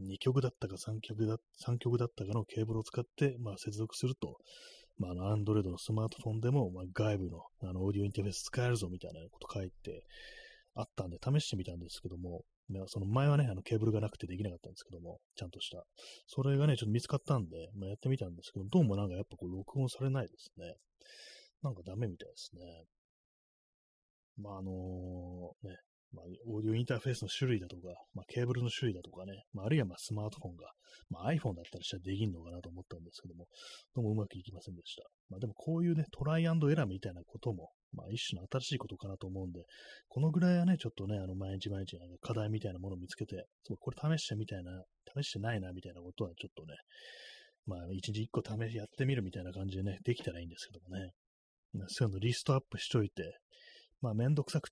[0.00, 1.36] ー、2曲だったか3曲だ、
[1.66, 4.36] 3曲だったかのケーブルを使って、まあ、接続すると、
[4.98, 10.04] まあ、あの、アンドロイドのスマートフォンでも、まあ、外部の、あの、オーディオインターフェース使えるぞみたいなこと書いて
[10.74, 15.84] あったんで、試してみたんですけども、ね、その前はね、あのケーブルがなくてできなかったんですけども、ちゃんとした。
[16.26, 20.74] それがね、ちょっと見つかったんで、まあ、やってみたんですけど、どうもなんかやっぱこう録音されないですね。
[21.62, 22.60] なんかダメみたいですね。
[24.36, 25.76] まあ、あのー、ね、
[26.12, 27.82] まあ、オーディオインターフェースの種類だとか、
[28.14, 30.70] まあ、ケーブルの種類だとかね、まあ、あるいはまあスマートフォンが、
[31.10, 33.46] まあ、iPhone だったりしたらできんのかなと思ったんですけども、
[33.94, 35.02] どうもうまくいきませんでした。
[35.28, 39.60] まあ、でもこういうね、トライアンドエラーみたいなことも、まあ、一種の新しいことかなと思うんで、
[40.08, 44.72] このぐらいはね、ちょっとね、あの、毎日毎日課題みたいなものを見つけて、そう、これ試してみたいな、
[45.22, 46.74] 試してないな、みたいなことはちょっとね、
[47.66, 51.12] まあ、一日一個試しやってみるみたいな感じでね、できたらいいんですけどもね。
[51.88, 53.38] そういうのリストアップしといて、
[54.00, 54.70] まあ、めんどくさくっ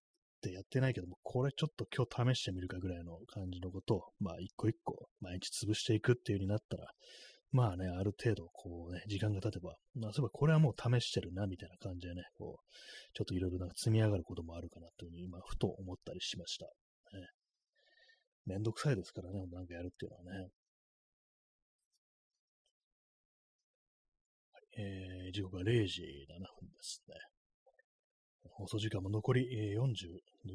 [0.49, 6.87] てやってないけども、これちょっと今日試してみるかぐらいの感じのことを、まあ一個一個毎日潰していくっていう風になったら、
[7.53, 12.73] まあね、ある程度こうね、時間が経てば、まあそういえばこれはもう試してるなみたいな感じでね、こう、
[13.15, 16.67] ちょっといろいろなんか積み上がることもあるかなというふうに今、ふと思ったりしました。
[16.67, 16.73] ね、
[18.47, 20.49] めんどくさいですからね、なんかやるっていうのはね。
[24.79, 27.15] えー、時刻は0時7分ですね。
[28.57, 29.93] 放送時間も残り、え、40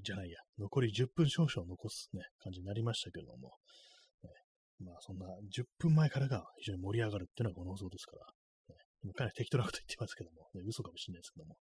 [0.01, 3.53] じゃないや、残り10分少々残すね、感じになりましたけども、
[4.23, 4.29] ね、
[4.85, 5.25] まあそんな
[5.55, 8.25] 10分前からが非常に盛り上がるっていうのはこの放送ですから、
[9.05, 11.55] ね、かなり適当なこと言ってますけども、ね、嘘かもしれないですけども、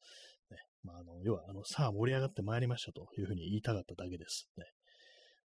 [0.51, 4.49] ね、まああの、要は、あの、さあ盛り上がってまいりましたというふうに言いたかっただけです。
[4.57, 4.65] ね。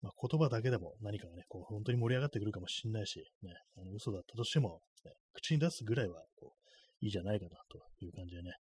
[0.02, 8.54] まあ、言葉だけでも何かがね、こう、本当に盛り上がってくるかもしれないし、ね、あの嘘だったとしても、ね、口に出すぐらいは、こう、いいじゃないかなという感じでね、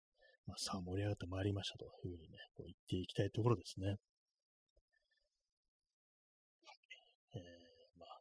[0.48, 3.96] まあ、さあ盛り上がってまいりましたというふうにね、こう言っていきたいところですね。
[7.36, 8.20] えー、まあ、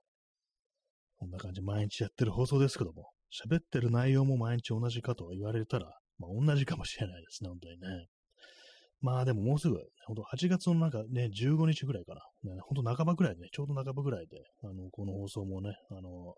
[1.18, 8.06] こんな感じ毎日やってる放送ですけども、喋ってる内容も毎日同じかと言われたら、まあ、同じかもしれないですね、本当にね。
[9.00, 12.54] まあでももうすぐ、本当8月のなんかね、15日ぐらいかな。
[12.54, 16.34] ね、本当半ばぐらいでね、ちょうど半ばぐらいで、あの、この放送もね、あの、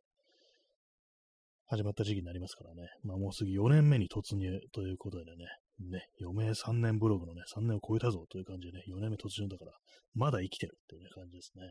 [1.69, 2.89] 始まった時期になりますからね。
[3.03, 5.47] まあもうすぐ4年目に突入ということでね、
[5.81, 9.73] ね、余命3年ブログのね、3年を超えたぞという感じでね、4年目突入だから、
[10.15, 11.65] まだ生きてるっていうね、感じですね。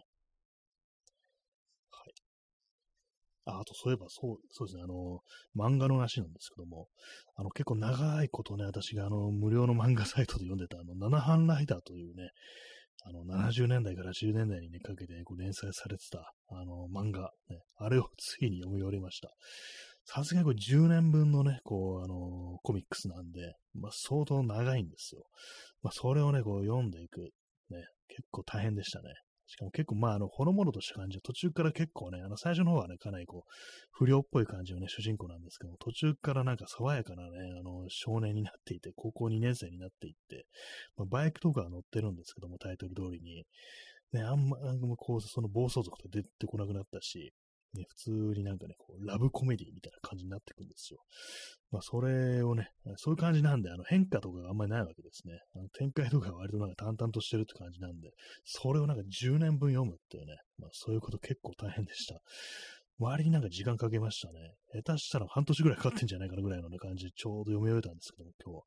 [1.92, 2.14] はい。
[3.46, 5.22] あ、あとそういえば、そう、そうですね、あの、
[5.56, 6.88] 漫画の話なんですけども、
[7.36, 12.32] あの、結構長いことね、私があの、無料の漫画サイトで読んでた、あの、七班ライダーというね、
[13.08, 19.30] あの、70年代から80年代にね、かけて、こう連載されてた、あの、漫画、ね、あれをついに読み終わりました。
[20.06, 25.24] さすがにこれ10年分のね、こう、あの、コミックスなんで、まあ、相当長いんですよ。
[25.84, 27.22] まあ、それをね、こう、読んでいく。
[27.70, 29.10] ね、結構大変でしたね。
[29.48, 33.52] しかも結構、まあ、あの、ほのものとした感じで、途中から結構ね、あの、最初の方はね、かなりこう、
[33.92, 40.46] 不良っぽい感じのね、主人公なんですけども、途中からなんか爽やかなね、あの、少年になっていて、高校2年生になっていって、
[40.98, 43.46] まあ、バイクとかは乗ってるんですけども、タイトル通りに。
[44.14, 47.34] ね、あんま、あんまこう、その暴走族と出てこなくなったし、
[47.76, 51.00] ね、普通になんかね、こう、ラブコメディみたいな感じになってくんですよ。
[51.72, 55.40] まあ、それをね、そういう感じなんで、あの、変化とかがあんまりないわけですね。
[55.56, 58.10] あの展開とかが割となんか淡々としてるって感じなんで、
[58.44, 62.20] それをなんか10年分読むっていうね、まあ、そういうこと結構大変でした。
[62.98, 64.54] 割になんか時間かけましたね。
[64.74, 68.64] 下手したら半年ぐらいかかってんじゃないかなぐらいの、ね、感じでちょうど読み終えたんですけども、今日。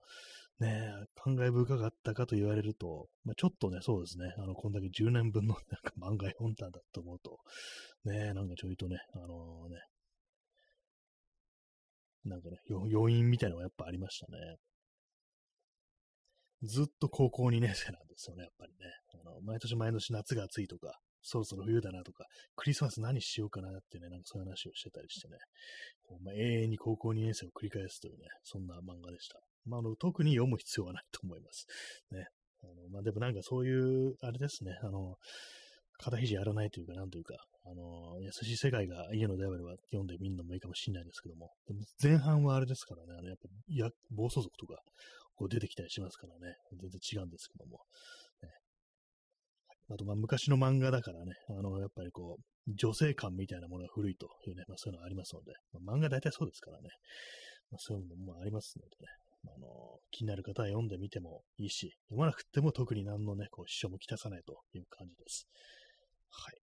[0.61, 7.39] ねえ、感慨深かったかと言われると、まあ、ちょっとね、そうですね、あの、こんだけ10年分の なんか漫画読んだんだと思うと、
[8.05, 9.81] ね、なんかちょいとね、あのー、ね、
[12.25, 12.59] なんかね、
[12.93, 14.57] 余韻みたいなのがやっぱありましたね。
[16.63, 18.79] ずっと高校2年生なんですよね、やっぱりね。
[19.15, 25.37] あの毎年毎年夏が暑いとか、そろそろ冬だなとか、クリスマス何しようかなってね、なんかそういう話をしてたりしてね、
[26.03, 29.41] こうまあ、永遠に高校2年生を繰り返すというね、そんな漫画でした。
[29.65, 31.67] まあ、の特に読む必要はないと思います。
[32.13, 32.27] ね。
[32.63, 35.17] あのまあ、でもなんかそういう、あれですね、あの、
[35.99, 44.83] 肩肘やらないというか、なんというか、あの、優しい世界が家のであれば読んでみるのもいいかもしれないですけども、でも前半はあれですからね、あの、やっぱ、や、暴走族とか、
[45.37, 47.79] こう出てきたりしますからね、全然違うんですけども、
[48.43, 48.51] ね、
[49.91, 56.89] あと、まあ、昔の漫画だからね、あの、やっぱりこう、女性感みたいなものが古いというね、まあ、そういうのがありますので、まあ、漫画大体そうですからね、
[57.71, 59.07] まあ、そういうのもありますのでね、
[59.47, 65.47] あの、気になる方は読んでみてもいいし、読まなくても特に何のね、こう、支障もきたさないという感じです。
[66.31, 66.61] はい。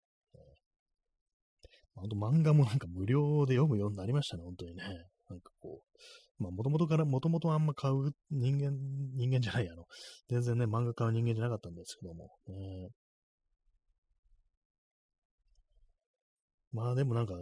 [1.95, 4.83] 本当漫画もなんか無料で読むようになりましたね、本当にね。
[5.29, 8.71] なんかこう、まあ、もともとから、もともとあんま買う人間、
[9.15, 9.85] 人間じゃない、あの、
[10.27, 12.89] 全然ね、漫画買う人間じゃなかったんですけども、えー、
[16.73, 17.33] まあでもなんか、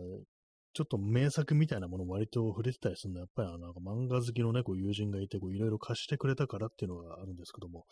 [0.73, 7.85] ちょっと名作みたいなもの割と触れてたりするのは、やっぱりあのなんか漫画好きのね、こう友人がいて、こういろいろ貸してくれたからっていうのがあるんですけども、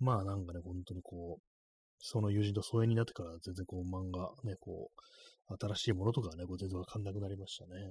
[0.00, 1.42] まあなんかね、本当にこう、
[1.98, 4.90] その友人と疎遠になってから全然こう漫画、ね、こ
[5.48, 7.74] う、新しいものとかね、こう全然わかんなくなりましたね。
[7.74, 7.86] は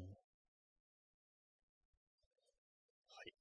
[3.23, 3.33] い。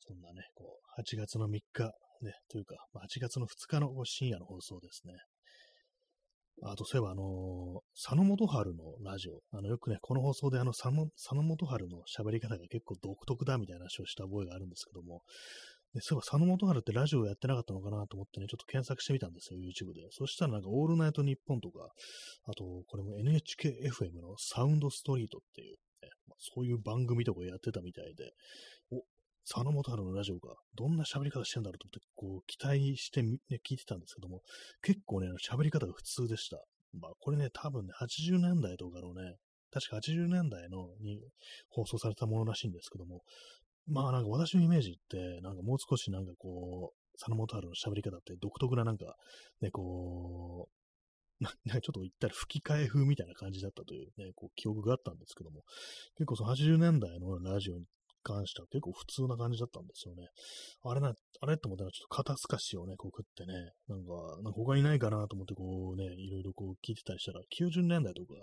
[0.00, 1.84] そんなね、こう、8月の3日、
[2.20, 5.14] ね、というか、8月の2日の深夜の放送ですね。
[6.62, 15.22] あと、そういえば、あのー、佐野元春のラジオ、あの、よくね、この放送であの、佐野、佐野元春の喋り方が結構独特だみたいな話をした覚えがあるんですけども、
[15.94, 20.08] でそういえば佐野元春ってラジオやってなかったのかなと思ってね、ちょっと検索してみたんですよ、YouTube で。
[20.10, 21.88] そしたらなんか、オールナイトニッポンとか、
[22.46, 28.32] あと、これも NHKFM のサウンドストリートっていう、ねまあ、そういう番組とかやってたみたいで、
[28.90, 29.02] お、
[29.46, 34.40] 佐野元春のラジオがどんな喋り方してんだろうと思って、こう、期待してね、聞いてたんですけども、
[34.82, 36.56] 結構ね、喋り方が普通でした。
[36.98, 39.36] まあ、これね、多分ね、80年代とかのね、
[39.70, 41.20] 確か80年代のに
[41.68, 43.22] 放送されたものらしいんですけども、
[43.88, 49.16] まあなんか私のイメージって、なんかもう少しなんかこう、佐野元春の喋り方って独特ななんか、
[49.60, 50.68] ね、こ
[51.40, 55.64] う、な んかちょっと言ったら吹き替え風みたいな感じだったというね、こう記憶があったんですけども、
[56.16, 57.80] 結構その80年代のラジオ
[58.24, 60.28] 関しては結構普通な感じだったんですよね。
[60.82, 64.12] あれな、あれって思ったらちょっと肩透かしをね、こう食ってね、なんか、
[64.42, 68.34] なんか他にないかなと思ってこうね、いろいろこう聞いてたりしたら、90年代とか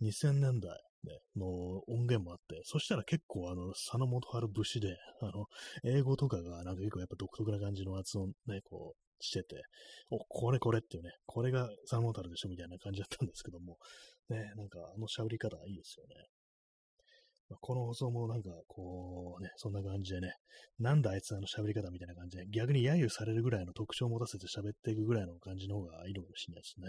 [0.00, 0.70] 2000年代、
[1.04, 1.46] ね、の
[1.86, 5.46] 音源もあって、そしたら結構あの、佐野元春節で、あの、
[5.84, 9.62] 英語とかがなんか結構やっぱ独特な感じの発音ね、こう、してて、
[10.10, 13.78] お、これこれっていうね、これが佐野元春でしょみたいな感じだったんですけども、
[14.28, 16.14] ね、なんかあの喋り方いいですよね。
[17.48, 20.32] ま、この放送もなんか、こうね、そんな感じでね、
[20.78, 26.88] なんだあいつあの喋り方みたいな感じで、逆に揶揄されるぐらいの特徴を持たせて喋っていくぐらいの感じの方がいいのかもしれないですね。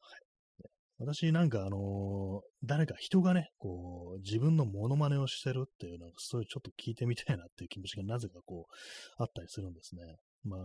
[0.00, 0.70] はい。
[0.98, 10.02] 私なんかあの、誰か人がね、こう、自分のモノマネをしてるっていうのを、そういちょっと聞いてみたいなっていう気持ちがなぜかこう、あったりするんですね。
[10.44, 10.60] まあ、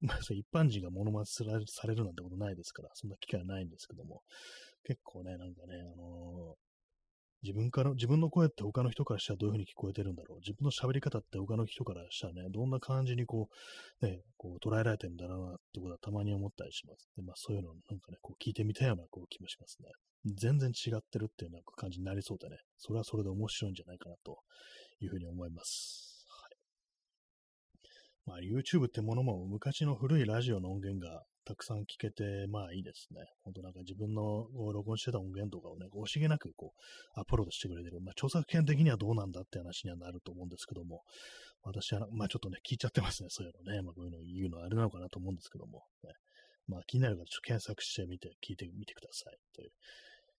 [0.00, 1.44] まあ、一般人がモノマネさ
[1.86, 4.20] れるなんてことないですから、そんな機会はないんですけども、
[4.84, 6.56] 結構ね、なんかね、あの
[7.44, 10.38] 自分から、自分の声って他の人からしたらどういう風に聞こえてるんだろう。
[10.38, 13.48] 自分の喋り方って他の人からしたらね、どんな感じにこ
[14.02, 17.06] う、ね、こう捉えられてるんだろうなってことはたまに思ったりします。
[17.16, 19.90] で、まあそういうのなんかね、こう聞いてみたいようなこう気もしますね。
[20.24, 24.38] 全然違ってるっていうなんか感じになりそうでね、それはそれで面白いんじゃないかなと
[25.00, 26.24] いうふうに思います。
[26.30, 26.56] はい。
[28.24, 33.20] まあ YouTube ってものも昔の古いラジオの音源がたくさん聞けて、まあいいですね。
[33.42, 38.00] ほんとなんか自分の録音してた音源とかをね、惜しげなくこう、アップロードしてくれてる。
[38.00, 41.02] まあ著作権的にはどうなんだって話にはなると思うんですけども、
[41.62, 43.82] 私は、まあちょっとね、聞いちゃってますね、そういうのね。
[43.82, 46.10] まあこういうの言うのはあれなのかなと思うんですけども、ね、
[46.66, 49.36] まあ気になる方、ちょっと検索してみて、聞いてみてください。
[49.54, 49.70] という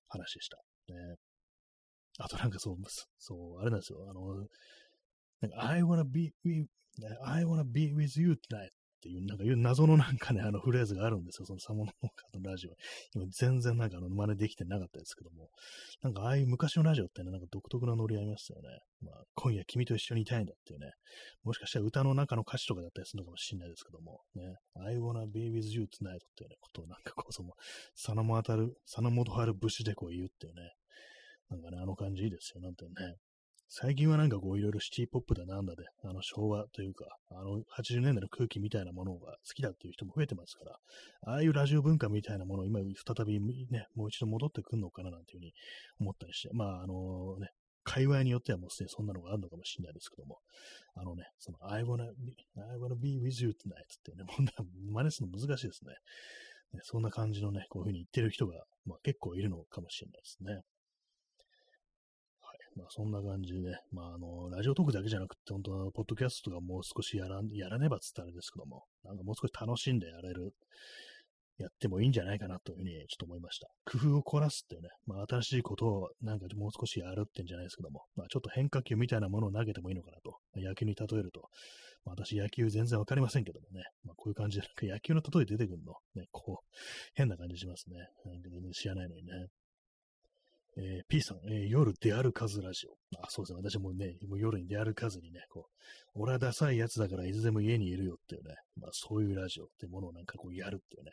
[0.07, 0.57] 話でした。
[0.89, 1.15] ね。
[2.17, 2.77] あとなんかそう、
[3.19, 4.07] そう、あれなんですよ。
[4.09, 4.47] あの、
[5.41, 6.33] なんか I wanna be,
[7.25, 8.69] I wanna be with you tonight
[9.05, 12.71] っていう、なんかいう謎のなんかね、あのフレーズがあるんですよ、そのサモノーカのラジオ。
[13.13, 15.49] 今全然なんかあの真似できてなかったですけども、
[16.01, 18.69] なんかああいう昔のラジオってね、なんか独特なノリありますよね。
[19.01, 20.91] まあ、今夜君と一緒にいたいんだっていうね、
[21.43, 27.51] もしかしたら歌の中の歌詞とかだったりするのかもしれないですけども、ね、I wanna be with you tonight っていうね、ことをなんかこう、その、
[27.93, 30.73] 佐野元春、佐野元春節でこう言うっていうね、
[31.49, 32.91] なんかね、あの感じいいですよ、なんてね。
[33.67, 45.53] 最近はなんかこういろいろシティポップだなんだで、あの昭和というか、あの80年代の空気みたいなものが好きだっていう人も増えてますから、ああいうラジオ文化みたいなものを今再びね、もう一度戻ってくるのかななんていうふうに
[45.99, 47.49] 思ったりして、まああのね、
[47.83, 50.39] 界隈によってはもうすでにそんなのがあるのかもしれないですけども、
[50.95, 53.55] あのね、その I wanna be, I wanna be with you tonight っ
[54.03, 55.93] てね、もう真似するの難しいですね。
[56.73, 60.61] ねそんな感じのね、こういうふうに言ってる人が、まあ、結構いるのかもしれないですね。
[62.75, 70.53] まあ、そんな感じでね、まあ、あの、ラジオトークだけじゃなくて、本当は、ポッドキャストがもう少しやらやらねばっつったらあれですけども、なんかもう少し楽しんでやれる、
[71.57, 73.69] やってもいいんじゃないかなというふうにちょっと思いました。
[73.85, 80.37] 工夫を凝らすっていうね、まあ、新しいことをなんかもう少しやるってんじゃないですけども、まあ、ちょっと変化球みたいなものを投げてもいいのかなと。
[80.57, 81.49] 野球に例えると。
[82.03, 86.75] まあ、私野球全然わかりませんけどもね、まあ、こういう感じで、なんか野球の例え出てくるの、ね、こう、
[87.13, 87.95] 変な感じしますね。
[88.43, 89.47] 全然知らないのにね。
[90.77, 92.91] えー、P さん、えー、夜出歩かずラジオ。
[93.21, 93.69] あ、そうですね。
[93.69, 101.11] 私もね、もう夜に出歩かずにね、こう、俺はダサいやつだからいつでも家にいるよっていうね、まあそういうラジオってものをなんかこうやるっていうね、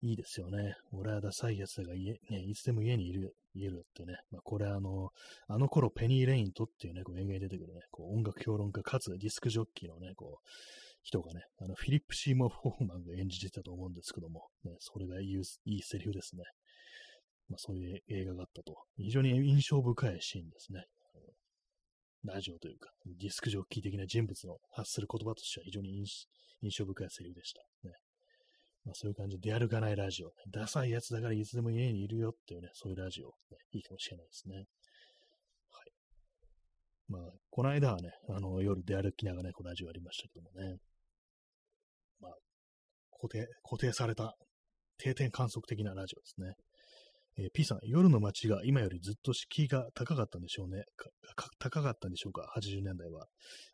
[0.00, 0.74] いいですよね。
[0.92, 4.16] 俺はダサいやつだから家、ね、いつでも家にいるよ、言えるってね。
[4.30, 5.10] まあこれあの、
[5.48, 10.48] あの頃ペニー・レイントっていうね、こう映画に出てくるね、こう音楽評論家かつディスクジョッキーのね、こう、
[11.02, 16.42] 人がね、あの、フィリップ・シーモ・フォーマンが演じてたと思うんですけども、ね、それがいいいいセリフですね。
[17.48, 18.76] まあ、そういう映画があったと。
[18.96, 20.84] 非常に印象深いシーンですね。
[22.24, 26.28] ラジオというか、ディスクジョッキー的な人物の発する言葉としては非常に印
[26.76, 27.62] 象深いセリフでした。
[27.88, 27.94] ね
[28.84, 33.32] まあ、そういう感じで出歩かないラジオ、ダサいやつだからいつでも家にいるよっていうね、そういうラジオ、ね、
[33.72, 34.56] いいかもしれないですね。
[34.56, 34.64] はい。
[37.08, 40.78] まあ、この間はね、あの、夜出歩きながらね、こうラジオありましたけどもね。
[42.20, 42.32] まあ、
[43.20, 44.34] 固定、固定された
[44.98, 46.54] 定点観測的なラジオですね。
[47.38, 50.82] えー、P さん、夜の街が今よりずっと敷居が高かったんでしょうね。
[51.58, 53.26] 高かったんでしょうか ?80 年代は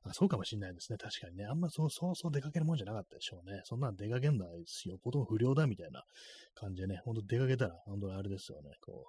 [0.02, 0.12] あ。
[0.12, 0.98] そうかもしれないですね。
[0.98, 1.46] 確かにね。
[1.46, 3.62] あんまそうそうそう出かけるもんじゃなかったでしょうね。
[3.64, 4.98] そんなん出かけんないですよ。
[5.02, 6.02] ほとんど不良だみたいな
[6.54, 7.00] 感じでね。
[7.04, 8.70] ほんと出かけたら、本当にあれですよね。
[8.82, 9.06] こ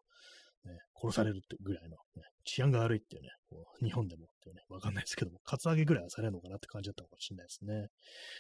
[0.66, 7.88] うね、殺されるってぐらいの、ね、治安が悪いっていうね、こう日本でもっていうね、わかんないですけども、カツアゲぐらいはされるのかなって感じだったかもしれないですね。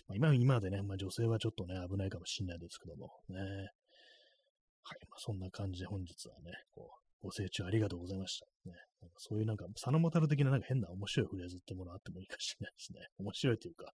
[0.08, 3.70] まあ、今今でね、まあ、女性はちょっとね、危ないかもしれないですけども、ね。
[4.86, 8.46] はい、まあ、そんな感じで本日はね、こう、ご清聴ありがとうございました。
[8.70, 13.00] ね、なんかそういうなんか、佐野元的ななんか変な面白いフレーズってものあってもいいかもしれないですね。
[13.18, 13.92] 面白いというか、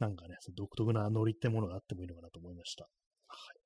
[0.00, 2.84] なんかね、独特なノリってものがあってもいいのかなと思いました。
[3.28, 3.62] はい。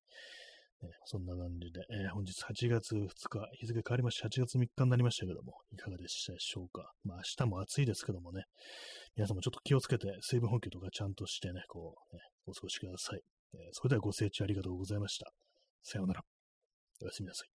[0.85, 6.93] ね、そんな感じで、えー、本日8月2日、日付変わりまして8月3日になりましたけども、いかがでしたでしょうか。
[7.03, 8.45] まあ明日も暑いですけどもね、
[9.17, 13.21] 皆さんもちょっと気をつけて水分補給とかちゃんとしてね、こう、ね、お過ごしください。
[13.55, 15.33] えー、それではご清聴ありがとうございました。
[15.83, 16.36] さようなら。
[17.01, 17.56] おやすみなさい。